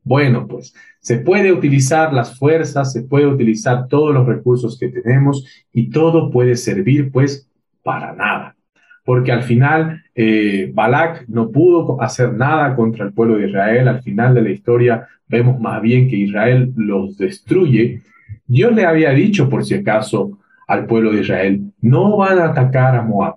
[0.08, 5.46] Bueno, pues se puede utilizar las fuerzas, se puede utilizar todos los recursos que tenemos
[5.74, 7.50] y todo puede servir pues
[7.84, 8.56] para nada.
[9.04, 13.90] Porque al final eh, Balak no pudo hacer nada contra el pueblo de Israel.
[13.90, 18.02] Al final de la historia vemos más bien que Israel los destruye.
[18.46, 22.96] Dios le había dicho, por si acaso, al pueblo de Israel, no van a atacar
[22.96, 23.36] a Moab.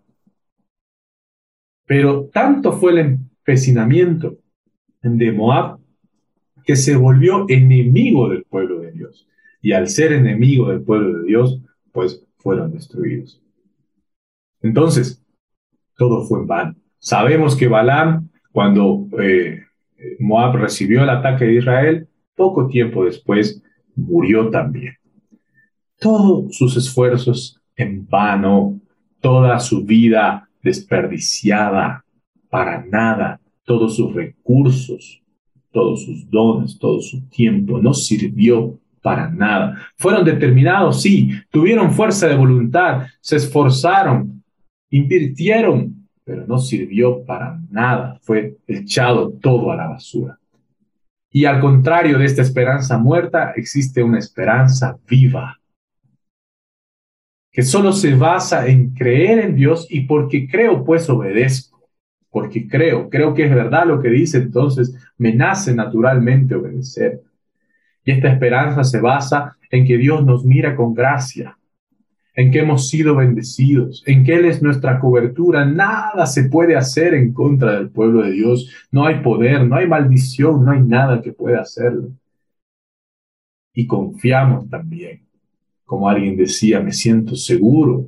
[1.85, 4.37] Pero tanto fue el empecinamiento
[5.03, 5.80] de Moab
[6.65, 9.27] que se volvió enemigo del pueblo de Dios.
[9.63, 11.61] Y al ser enemigo del pueblo de Dios,
[11.93, 13.43] pues fueron destruidos.
[14.63, 15.23] Entonces,
[15.97, 16.77] todo fue en vano.
[16.99, 19.61] Sabemos que Balaam, cuando eh,
[20.19, 23.63] Moab recibió el ataque de Israel, poco tiempo después
[23.95, 24.95] murió también.
[25.99, 28.81] Todos sus esfuerzos en vano,
[29.21, 32.05] toda su vida desperdiciada,
[32.49, 35.23] para nada, todos sus recursos,
[35.73, 39.79] todos sus dones, todo su tiempo, no sirvió para nada.
[39.97, 44.43] Fueron determinados, sí, tuvieron fuerza de voluntad, se esforzaron,
[44.91, 46.01] invirtieron
[46.31, 50.39] pero no sirvió para nada, fue echado todo a la basura.
[51.29, 55.61] Y al contrario de esta esperanza muerta, existe una esperanza viva,
[57.51, 61.80] que solo se basa en creer en Dios y porque creo, pues obedezco,
[62.31, 67.22] porque creo, creo que es verdad lo que dice, entonces me nace naturalmente obedecer.
[68.05, 71.59] Y esta esperanza se basa en que Dios nos mira con gracia,
[72.35, 75.64] en que hemos sido bendecidos, en que Él es nuestra cobertura.
[75.66, 78.70] Nada se puede hacer en contra del pueblo de Dios.
[78.93, 82.11] No hay poder, no hay maldición, no hay nada que pueda hacerlo.
[83.74, 85.22] Y confiamos también.
[85.85, 88.07] Como alguien decía, me siento seguro,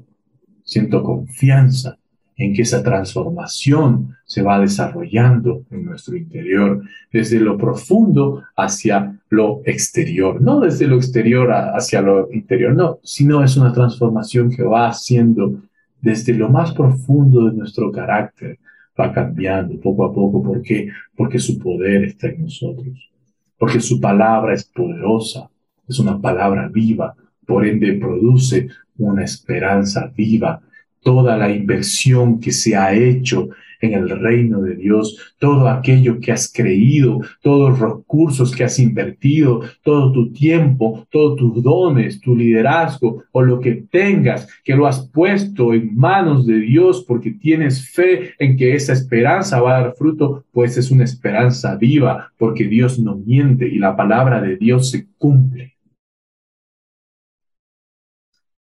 [0.62, 1.98] siento confianza
[2.36, 9.62] en que esa transformación se va desarrollando en nuestro interior, desde lo profundo hacia lo
[9.64, 14.88] exterior, no desde lo exterior hacia lo interior, no, sino es una transformación que va
[14.88, 15.60] haciendo
[16.00, 18.58] desde lo más profundo de nuestro carácter,
[18.98, 20.88] va cambiando poco a poco, ¿por qué?
[21.16, 23.10] Porque su poder está en nosotros,
[23.58, 25.48] porque su palabra es poderosa,
[25.88, 27.14] es una palabra viva,
[27.46, 28.68] por ende produce
[28.98, 30.60] una esperanza viva
[31.02, 33.48] toda la inversión que se ha hecho
[33.82, 38.78] en el reino de Dios, todo aquello que has creído, todos los recursos que has
[38.78, 44.86] invertido, todo tu tiempo, todos tus dones, tu liderazgo o lo que tengas, que lo
[44.86, 49.82] has puesto en manos de Dios porque tienes fe en que esa esperanza va a
[49.82, 54.56] dar fruto, pues es una esperanza viva porque Dios no miente y la palabra de
[54.56, 55.72] Dios se cumple.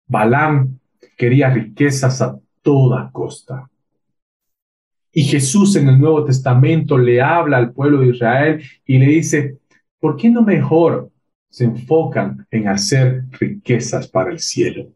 [0.09, 0.81] Balán
[1.17, 3.69] quería riquezas a toda costa.
[5.13, 9.59] Y Jesús en el Nuevo Testamento le habla al pueblo de Israel y le dice,
[9.99, 11.11] ¿por qué no mejor
[11.49, 14.89] se enfocan en hacer riquezas para el cielo?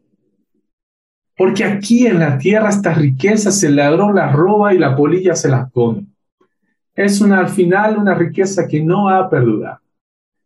[1.35, 5.49] Porque aquí en la tierra estas riquezas el ladrón las roba y la polilla se
[5.49, 6.05] las come.
[6.93, 9.79] Es una, al final una riqueza que no va a perdurar.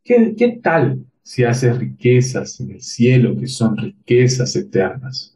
[0.03, 5.34] ¿Qué, ¿Qué tal si haces riquezas en el cielo que son riquezas eternas?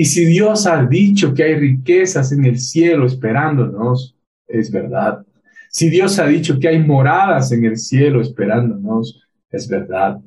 [0.00, 5.26] Y si Dios ha dicho que hay riquezas en el cielo esperándonos, es verdad.
[5.68, 10.18] Si Dios ha dicho que hay moradas en el cielo esperándonos, es verdad.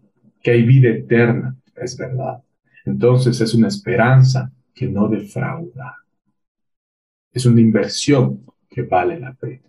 [0.44, 2.44] Que hay vida eterna, es verdad.
[2.86, 5.98] Entonces es una esperanza que no defrauda.
[7.32, 9.64] Es una inversión que vale la pena.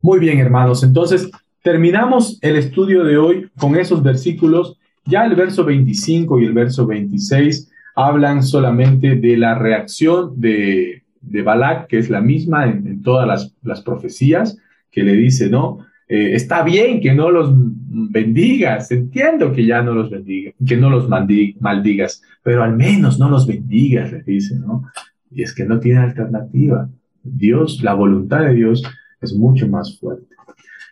[0.00, 0.82] Muy bien, hermanos.
[0.82, 1.30] Entonces,
[1.62, 4.76] terminamos el estudio de hoy con esos versículos.
[5.04, 11.42] Ya el verso 25 y el verso 26 hablan solamente de la reacción de, de
[11.42, 14.56] Balak, que es la misma en, todas las, profecías,
[14.88, 19.94] que le dice, no, eh, está bien que no los bendigas, entiendo que ya no
[19.94, 24.84] los bendigas, que no los maldigas, pero al menos no los bendigas, le dice, ¿no?
[25.32, 26.88] Y es que no tiene alternativa.
[27.24, 28.84] Dios, la voluntad de Dios
[29.20, 30.36] es mucho más fuerte.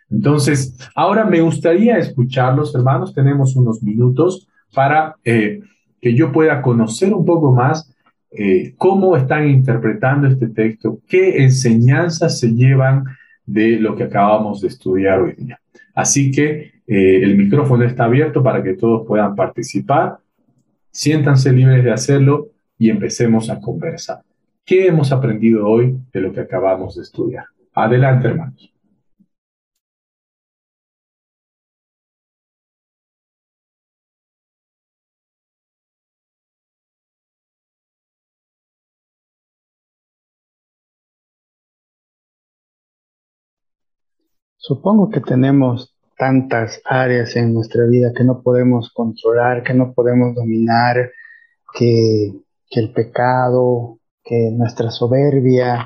[0.09, 5.61] Entonces, ahora me gustaría escucharlos, hermanos, tenemos unos minutos para eh,
[6.01, 7.93] que yo pueda conocer un poco más
[8.31, 13.05] eh, cómo están interpretando este texto, qué enseñanzas se llevan
[13.45, 15.59] de lo que acabamos de estudiar hoy día.
[15.95, 20.17] Así que eh, el micrófono está abierto para que todos puedan participar.
[20.91, 24.21] Siéntanse libres de hacerlo y empecemos a conversar.
[24.65, 27.45] ¿Qué hemos aprendido hoy de lo que acabamos de estudiar?
[27.73, 28.76] Adelante, hermanos.
[44.67, 50.35] Supongo que tenemos tantas áreas en nuestra vida que no podemos controlar, que no podemos
[50.35, 51.09] dominar,
[51.73, 52.33] que,
[52.71, 55.85] el pecado, que nuestra soberbia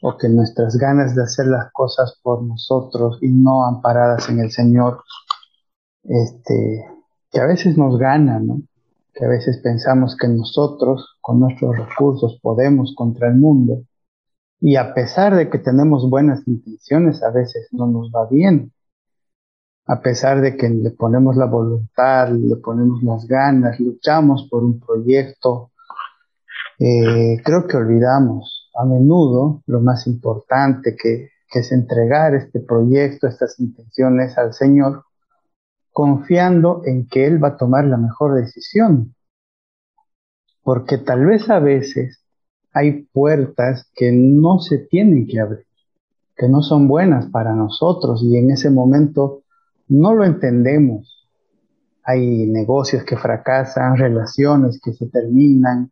[0.00, 4.50] o que nuestras ganas de hacer las cosas por nosotros y no amparadas en el
[4.50, 5.02] Señor,
[6.04, 6.86] este,
[7.30, 8.62] que a veces nos ganan, ¿no?
[9.12, 13.82] que a veces pensamos que nosotros con nuestros recursos podemos contra el mundo
[14.66, 18.72] y a pesar de que tenemos buenas intenciones, a veces no nos va bien.
[19.86, 24.80] A pesar de que le ponemos la voluntad, le ponemos las ganas, luchamos por un
[24.80, 25.70] proyecto,
[26.80, 33.28] eh, creo que olvidamos a menudo lo más importante que, que es entregar este proyecto,
[33.28, 35.04] estas intenciones al Señor,
[35.92, 39.14] confiando en que Él va a tomar la mejor decisión.
[40.64, 42.25] Porque tal vez a veces
[42.76, 45.66] hay puertas que no se tienen que abrir,
[46.36, 49.44] que no son buenas para nosotros y en ese momento
[49.88, 51.26] no lo entendemos.
[52.04, 55.90] Hay negocios que fracasan, relaciones que se terminan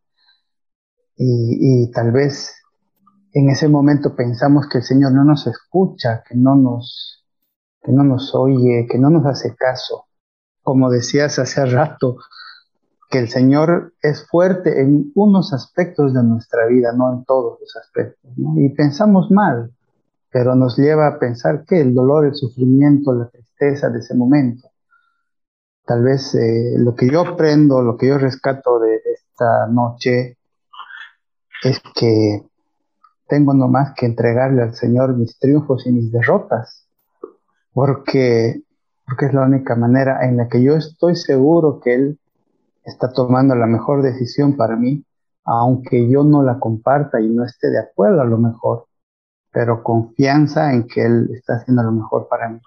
[1.16, 2.53] y, tal vez
[3.32, 7.24] en ese momento pensamos que el Señor no nos escucha, que no nos,
[7.82, 10.05] que no nos oye, que no nos hace caso.
[10.62, 12.18] Como decías hace rato,
[13.15, 17.77] que el Señor es fuerte en unos aspectos de nuestra vida, no en todos los
[17.77, 18.29] aspectos.
[18.57, 19.71] Y pensamos mal,
[20.33, 24.69] pero nos lleva a pensar que el dolor, el sufrimiento, la tristeza de ese momento.
[25.87, 30.37] Tal vez eh, lo que yo aprendo, lo que yo rescato de esta noche
[31.62, 32.43] es que
[33.29, 36.89] tengo nomás que entregarle al Señor mis triunfos y mis derrotas,
[37.73, 38.61] porque,
[39.07, 42.19] porque es la única manera en la que yo estoy seguro que Él
[42.85, 45.05] está tomando la mejor decisión para mí,
[45.45, 48.87] aunque yo no la comparta y no esté de acuerdo a lo mejor,
[49.53, 52.61] pero confianza en que Él está haciendo lo mejor para mí.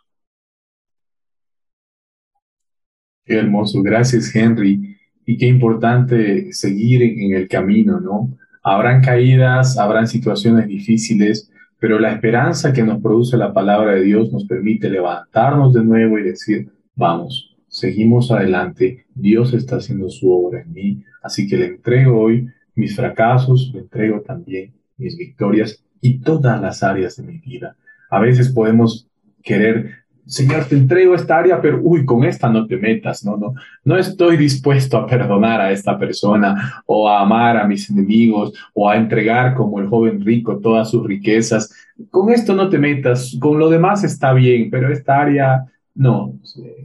[3.25, 4.95] Qué hermoso, gracias Henry.
[5.25, 8.29] Y qué importante seguir en el camino, ¿no?
[8.63, 14.31] Habrán caídas, habrán situaciones difíciles, pero la esperanza que nos produce la palabra de Dios
[14.31, 17.46] nos permite levantarnos de nuevo y decir, vamos,
[17.77, 22.95] seguimos adelante, Dios está haciendo su obra en mí, así que le entrego hoy mis
[22.95, 27.75] fracasos, le entrego también mis victorias y todas las áreas de mi vida.
[28.09, 29.07] A veces podemos
[29.43, 33.53] querer Señor, te entrego esta área, pero uy, con esta no te metas, no, no,
[33.85, 38.89] no estoy dispuesto a perdonar a esta persona o a amar a mis enemigos o
[38.89, 41.73] a entregar como el joven rico todas sus riquezas.
[42.09, 45.65] Con esto no te metas, con lo demás está bien, pero esta área
[45.97, 46.39] no.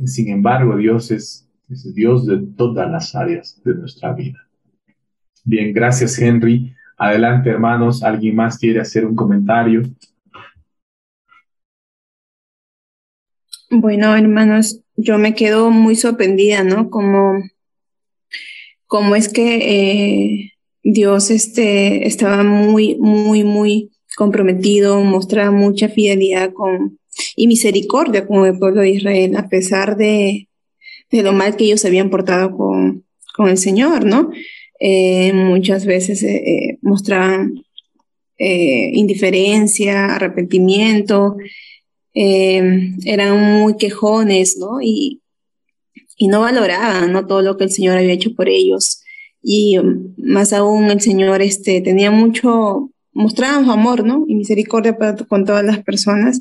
[0.07, 4.49] Sin embargo, Dios es, Dios de todas las áreas de nuestra vida.
[5.45, 6.75] Bien, gracias Henry.
[6.97, 8.03] Adelante, hermanos.
[8.03, 9.83] ¿Alguien más quiere hacer un comentario?
[13.71, 16.91] Bueno, hermanos, yo me quedo muy sorprendida, ¿no?
[16.91, 17.43] Como,
[18.87, 20.53] como es que eh,
[20.83, 26.99] Dios este, estaba muy, muy, muy comprometido, mostraba mucha fidelidad con,
[27.37, 30.49] y misericordia con el pueblo de Israel, a pesar de,
[31.11, 33.05] de lo mal que ellos habían portado con,
[33.35, 34.31] con el Señor, ¿no?
[34.81, 37.65] Eh, muchas veces eh, mostraban
[38.39, 41.37] indiferencia, arrepentimiento,
[42.15, 44.81] Em, eran muy quejones, ¿no?
[44.83, 45.23] Y,
[46.17, 47.27] y no valoraban, ¿no?
[47.27, 49.03] Todo lo que el Señor había hecho por ellos.
[49.43, 54.25] Y um, más aún el Señor este, tenía mucho, mostraba su amor, ¿no?
[54.29, 54.97] Y misericordia
[55.29, 56.41] con todas las personas.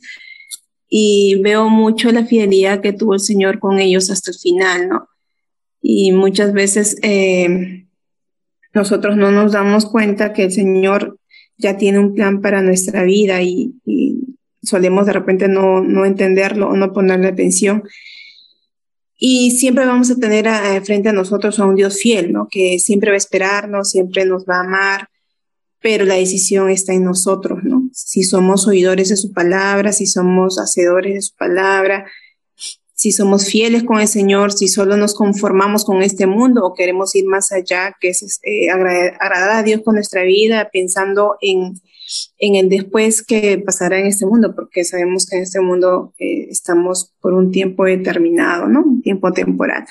[0.93, 5.07] Y veo mucho la fidelidad que tuvo el Señor con ellos hasta el final, ¿no?
[5.81, 7.87] Y muchas veces em,
[8.73, 11.17] nosotros no nos damos cuenta que el Señor
[11.57, 13.73] ya tiene un plan para nuestra vida y,
[14.63, 17.83] solemos de repente no, no entenderlo o no ponerle atención.
[19.17, 20.45] Y siempre vamos a tener
[20.83, 22.49] frente a nosotros a un Dios fiel, ¿no?
[22.51, 25.07] Que siempre va a esperarnos, siempre nos va a amar,
[25.79, 27.70] pero la decisión está en nosotros, ¿no?
[27.91, 32.05] Si somos oidores de su palabra, si somos hacedores de su palabra,
[33.01, 37.15] si somos fieles con el Señor, si solo nos conformamos con este mundo o queremos
[37.15, 41.81] ir más allá, que es eh, agradar a Dios con nuestra vida, pensando en,
[42.37, 46.47] en el después que pasará en este mundo, porque sabemos que en este mundo eh,
[46.51, 48.83] estamos por un tiempo determinado, ¿no?
[48.83, 49.85] Un tiempo temporal.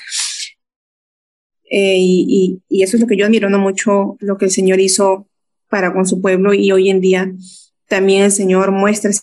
[1.69, 3.59] Eh, y, y, eso es lo que yo admiro ¿no?
[3.59, 5.27] mucho, lo que el Señor hizo
[5.69, 7.33] para con su pueblo y hoy en día
[7.91, 9.21] también el Señor muestra ese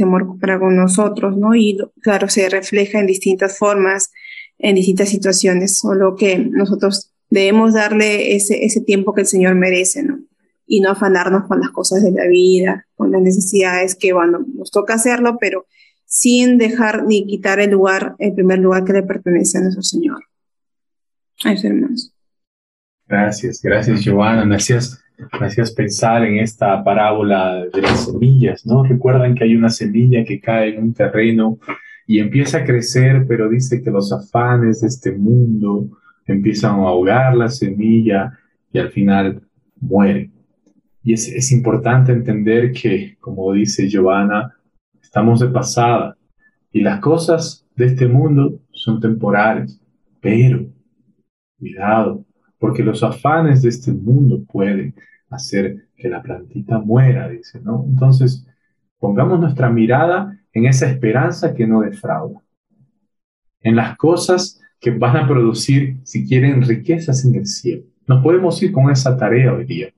[0.00, 1.54] amor para con nosotros, ¿no?
[1.54, 4.10] Y claro, se refleja en distintas formas,
[4.58, 10.02] en distintas situaciones, solo que nosotros debemos darle ese, ese tiempo que el Señor merece,
[10.02, 10.18] ¿no?
[10.66, 14.70] y no afanarnos con las cosas de la vida, con las necesidades que, bueno, nos
[14.70, 15.66] toca hacerlo, pero
[16.06, 20.24] sin dejar ni quitar el lugar, el primer lugar que le pertenece a nuestro Señor.
[21.44, 22.12] A hermanos.
[23.06, 24.46] Gracias, gracias, Giovanna.
[25.18, 28.82] Me hacías, pensar en esta parábola de las semillas, ¿no?
[28.82, 31.58] Recuerdan que hay una semilla que cae en un terreno
[32.06, 35.88] y empieza a crecer, pero dice que los afanes de este mundo
[36.26, 38.38] empiezan a ahogar la semilla
[38.72, 39.42] y al final
[39.80, 40.30] muere.
[41.04, 44.54] Y es, importante entender que, como dice Giovanna,
[45.02, 46.16] estamos de pasada
[46.72, 49.80] y las cosas de este mundo son temporales,
[50.20, 50.66] pero
[51.58, 52.24] cuidado,
[52.62, 54.94] porque los afanes de este mundo pueden
[55.30, 57.84] hacer que la plantita muera, dice, ¿no?
[57.88, 58.46] Entonces,
[59.00, 62.40] pongamos nuestra mirada en esa esperanza que no defrauda,
[63.62, 67.82] en las cosas que van a producir, si quieren, riquezas en el cielo.
[68.06, 69.92] Nos podemos ir con esa tarea hoy día.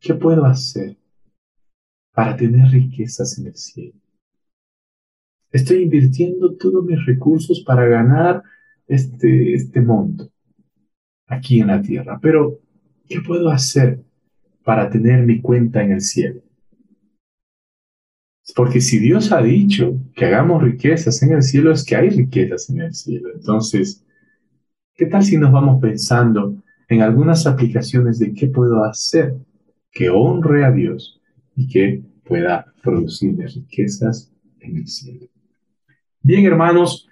[0.00, 0.96] ¿Qué puedo hacer
[2.14, 4.00] para tener riquezas en el cielo?
[5.52, 8.42] Estoy invirtiendo todos mis recursos para ganar
[8.86, 10.30] este, este monto
[11.28, 12.58] aquí en la tierra, pero
[13.08, 14.00] ¿qué puedo hacer
[14.64, 16.40] para tener mi cuenta en el cielo?
[18.56, 22.70] Porque si Dios ha dicho que hagamos riquezas en el cielo, es que hay riquezas
[22.70, 23.28] en el cielo.
[23.34, 24.04] Entonces,
[24.94, 26.56] ¿qué tal si nos vamos pensando
[26.88, 29.36] en algunas aplicaciones de qué puedo hacer
[29.92, 31.20] que honre a Dios
[31.56, 35.26] y que pueda producir riquezas en el cielo?
[36.22, 37.07] Bien, hermanos,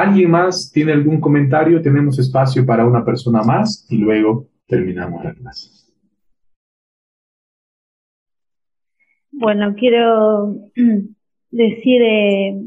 [0.00, 1.82] ¿alguien más tiene algún comentario?
[1.82, 5.70] Tenemos espacio para una persona más y luego terminamos la clase.
[9.32, 10.54] Bueno, quiero
[11.50, 12.60] decir eh,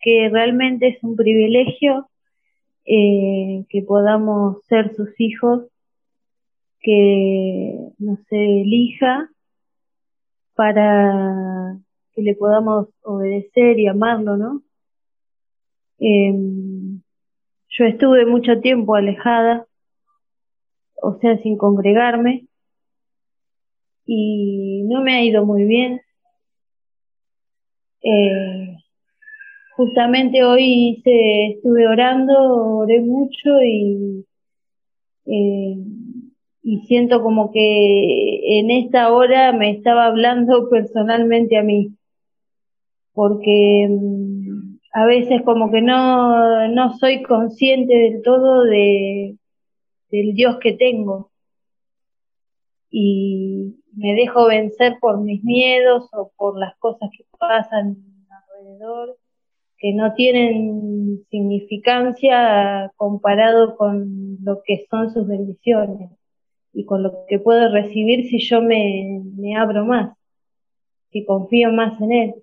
[0.00, 2.08] que realmente es un privilegio
[2.84, 5.64] eh, que podamos ser sus hijos,
[6.80, 9.30] que nos elija
[10.54, 11.76] para
[12.12, 14.62] que le podamos obedecer y amarlo, ¿no?
[16.04, 17.00] Em,
[17.68, 19.66] yo estuve mucho tiempo alejada,
[21.00, 22.48] o sea, sin congregarme,
[24.04, 26.00] y no me ha ido muy bien.
[28.02, 28.76] Eh,
[29.76, 32.34] justamente hoy estuve orando,
[32.78, 34.26] oré mucho y,
[35.26, 35.76] eh,
[36.64, 41.94] y siento como que en esta hora me estaba hablando personalmente a mí,
[43.14, 44.41] porque mm,
[44.92, 49.36] a veces como que no, no soy consciente del todo de,
[50.10, 51.30] del Dios que tengo.
[52.90, 57.96] Y, me dejo vencer por mis miedos o por las cosas que pasan
[58.30, 59.16] alrededor,
[59.78, 66.10] que no tienen significancia comparado con lo que son sus bendiciones
[66.72, 70.16] y con lo que puedo recibir si yo me, me abro más,
[71.10, 72.34] si confío más en Él.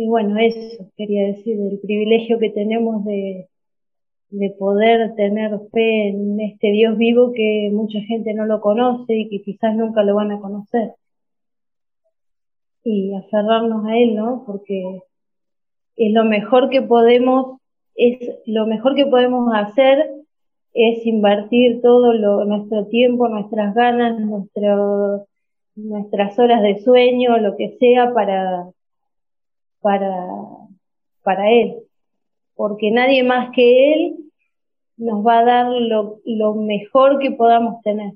[0.00, 3.50] Y bueno, eso quería decir, del privilegio que tenemos de,
[4.30, 9.28] de poder tener fe en este Dios vivo que mucha gente no lo conoce y
[9.28, 10.94] que quizás nunca lo van a conocer.
[12.82, 14.42] Y aferrarnos a Él, ¿no?
[14.46, 15.00] Porque
[15.96, 17.58] es lo mejor que podemos,
[17.94, 20.12] es lo mejor que podemos hacer
[20.72, 25.26] es invertir todo lo, nuestro tiempo, nuestras ganas, nuestro,
[25.74, 28.70] nuestras horas de sueño, lo que sea para,
[29.80, 30.26] para,
[31.22, 31.76] para Él
[32.60, 34.16] porque nadie más que Él
[34.98, 38.12] nos va a dar lo, lo mejor que podamos tener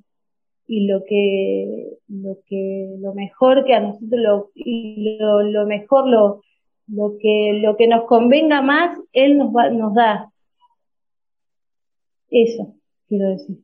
[0.66, 6.42] y lo que lo que lo mejor que a nosotros lo, lo, lo mejor lo,
[6.88, 10.30] lo que lo que nos convenga más él nos va, nos da.
[12.28, 12.74] Eso
[13.08, 13.56] quiero decir.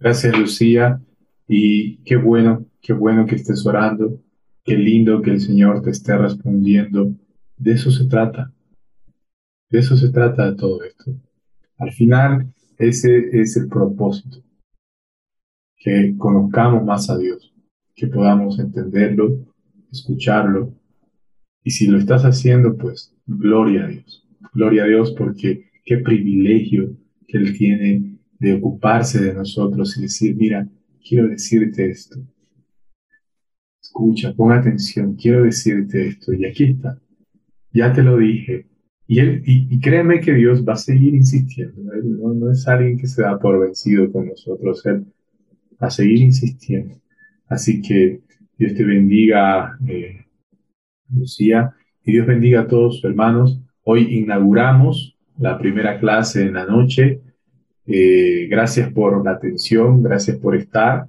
[0.00, 1.00] Gracias Lucía
[1.46, 4.18] y qué bueno qué bueno que estés orando
[4.66, 7.14] qué lindo que el Señor te esté respondiendo
[7.56, 8.52] de eso se trata
[9.70, 11.12] de eso se trata de todo esto.
[11.78, 14.38] Al final, ese es el propósito,
[15.76, 17.52] que conozcamos más a Dios,
[17.94, 19.44] que podamos entenderlo,
[19.90, 20.72] escucharlo.
[21.64, 24.24] Y si lo estás haciendo, pues gloria a Dios.
[24.54, 26.96] Gloria a Dios porque qué privilegio
[27.26, 30.68] que Él tiene de ocuparse de nosotros y decir, mira,
[31.06, 32.20] quiero decirte esto.
[33.96, 36.34] Escucha, pon atención, quiero decirte esto.
[36.34, 36.98] Y aquí está.
[37.72, 38.66] Ya te lo dije,
[39.06, 41.80] y, él, y, créeme que Dios va a seguir insistiendo.
[41.82, 44.84] no, no, es alguien que se da por vencido con nosotros.
[44.84, 45.06] Él
[45.82, 46.94] va a seguir insistiendo.
[47.48, 48.20] Así que
[48.58, 50.26] Dios te bendiga, eh,
[51.08, 51.72] Lucía,
[52.04, 53.58] y Dios bendiga a todos sus hermanos.
[53.82, 57.22] Hoy inauguramos la primera clase en la noche.
[57.86, 61.08] Eh, gracias por la atención, gracias por estar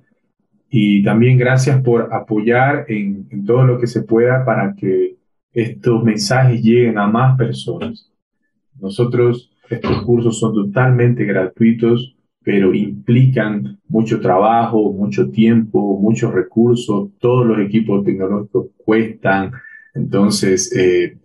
[0.70, 5.16] y también gracias por apoyar en, todo lo que se pueda para que
[5.54, 8.12] estos mensajes lleguen a más personas.
[8.80, 17.46] Nosotros, estos cursos son totalmente gratuitos, pero implican mucho trabajo, mucho tiempo, muchos recursos, todos
[17.46, 19.52] los equipos tecnológicos cuestan.
[19.94, 21.18] Entonces, eh,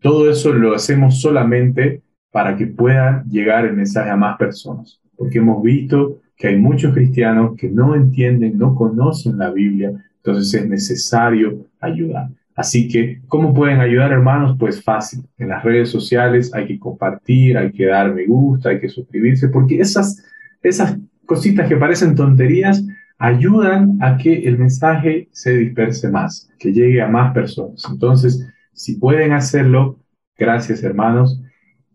[0.00, 5.38] todo eso lo hacemos solamente para que pueda llegar el mensaje a más personas, porque
[5.38, 10.68] hemos visto que hay muchos cristianos que no entienden, no conocen la Biblia, entonces es
[10.68, 12.28] necesario ayudar.
[12.56, 14.56] Así que, ¿cómo pueden ayudar hermanos?
[14.58, 15.24] Pues fácil.
[15.38, 19.48] En las redes sociales hay que compartir, hay que dar me gusta, hay que suscribirse,
[19.48, 20.24] porque esas,
[20.62, 22.84] esas cositas que parecen tonterías
[23.18, 27.84] ayudan a que el mensaje se disperse más, que llegue a más personas.
[27.90, 29.98] Entonces, si pueden hacerlo,
[30.36, 31.40] gracias hermanos.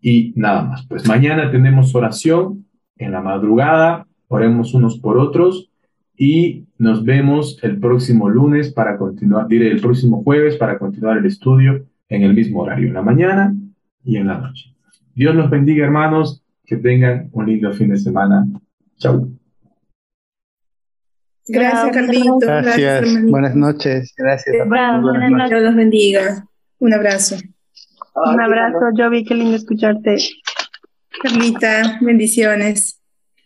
[0.02, 2.66] Y nada más, pues mañana tenemos oración
[2.96, 5.70] en la madrugada, oremos unos por otros
[6.16, 11.26] y nos vemos el próximo lunes para continuar, diré el próximo jueves para continuar el
[11.26, 13.54] estudio en el mismo horario, en la mañana
[14.04, 14.72] y en la noche.
[15.14, 18.46] Dios los bendiga, hermanos, que tengan un lindo fin de semana.
[18.98, 19.32] Chau.
[21.48, 22.38] Gracias, Carlito.
[22.38, 23.24] Gracias.
[23.24, 24.14] buenas noches.
[24.16, 24.68] Gracias.
[24.68, 25.48] Buenas, noches.
[25.50, 26.46] Dios los bendiga.
[26.78, 27.36] Un abrazo.
[28.14, 29.24] Un abrazo, Jovi.
[29.24, 30.18] Qué lindo escucharte.
[31.20, 32.99] Carlita, bendiciones.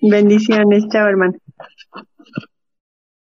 [0.09, 0.87] Bendiciones.
[0.89, 1.35] Chao, hermano.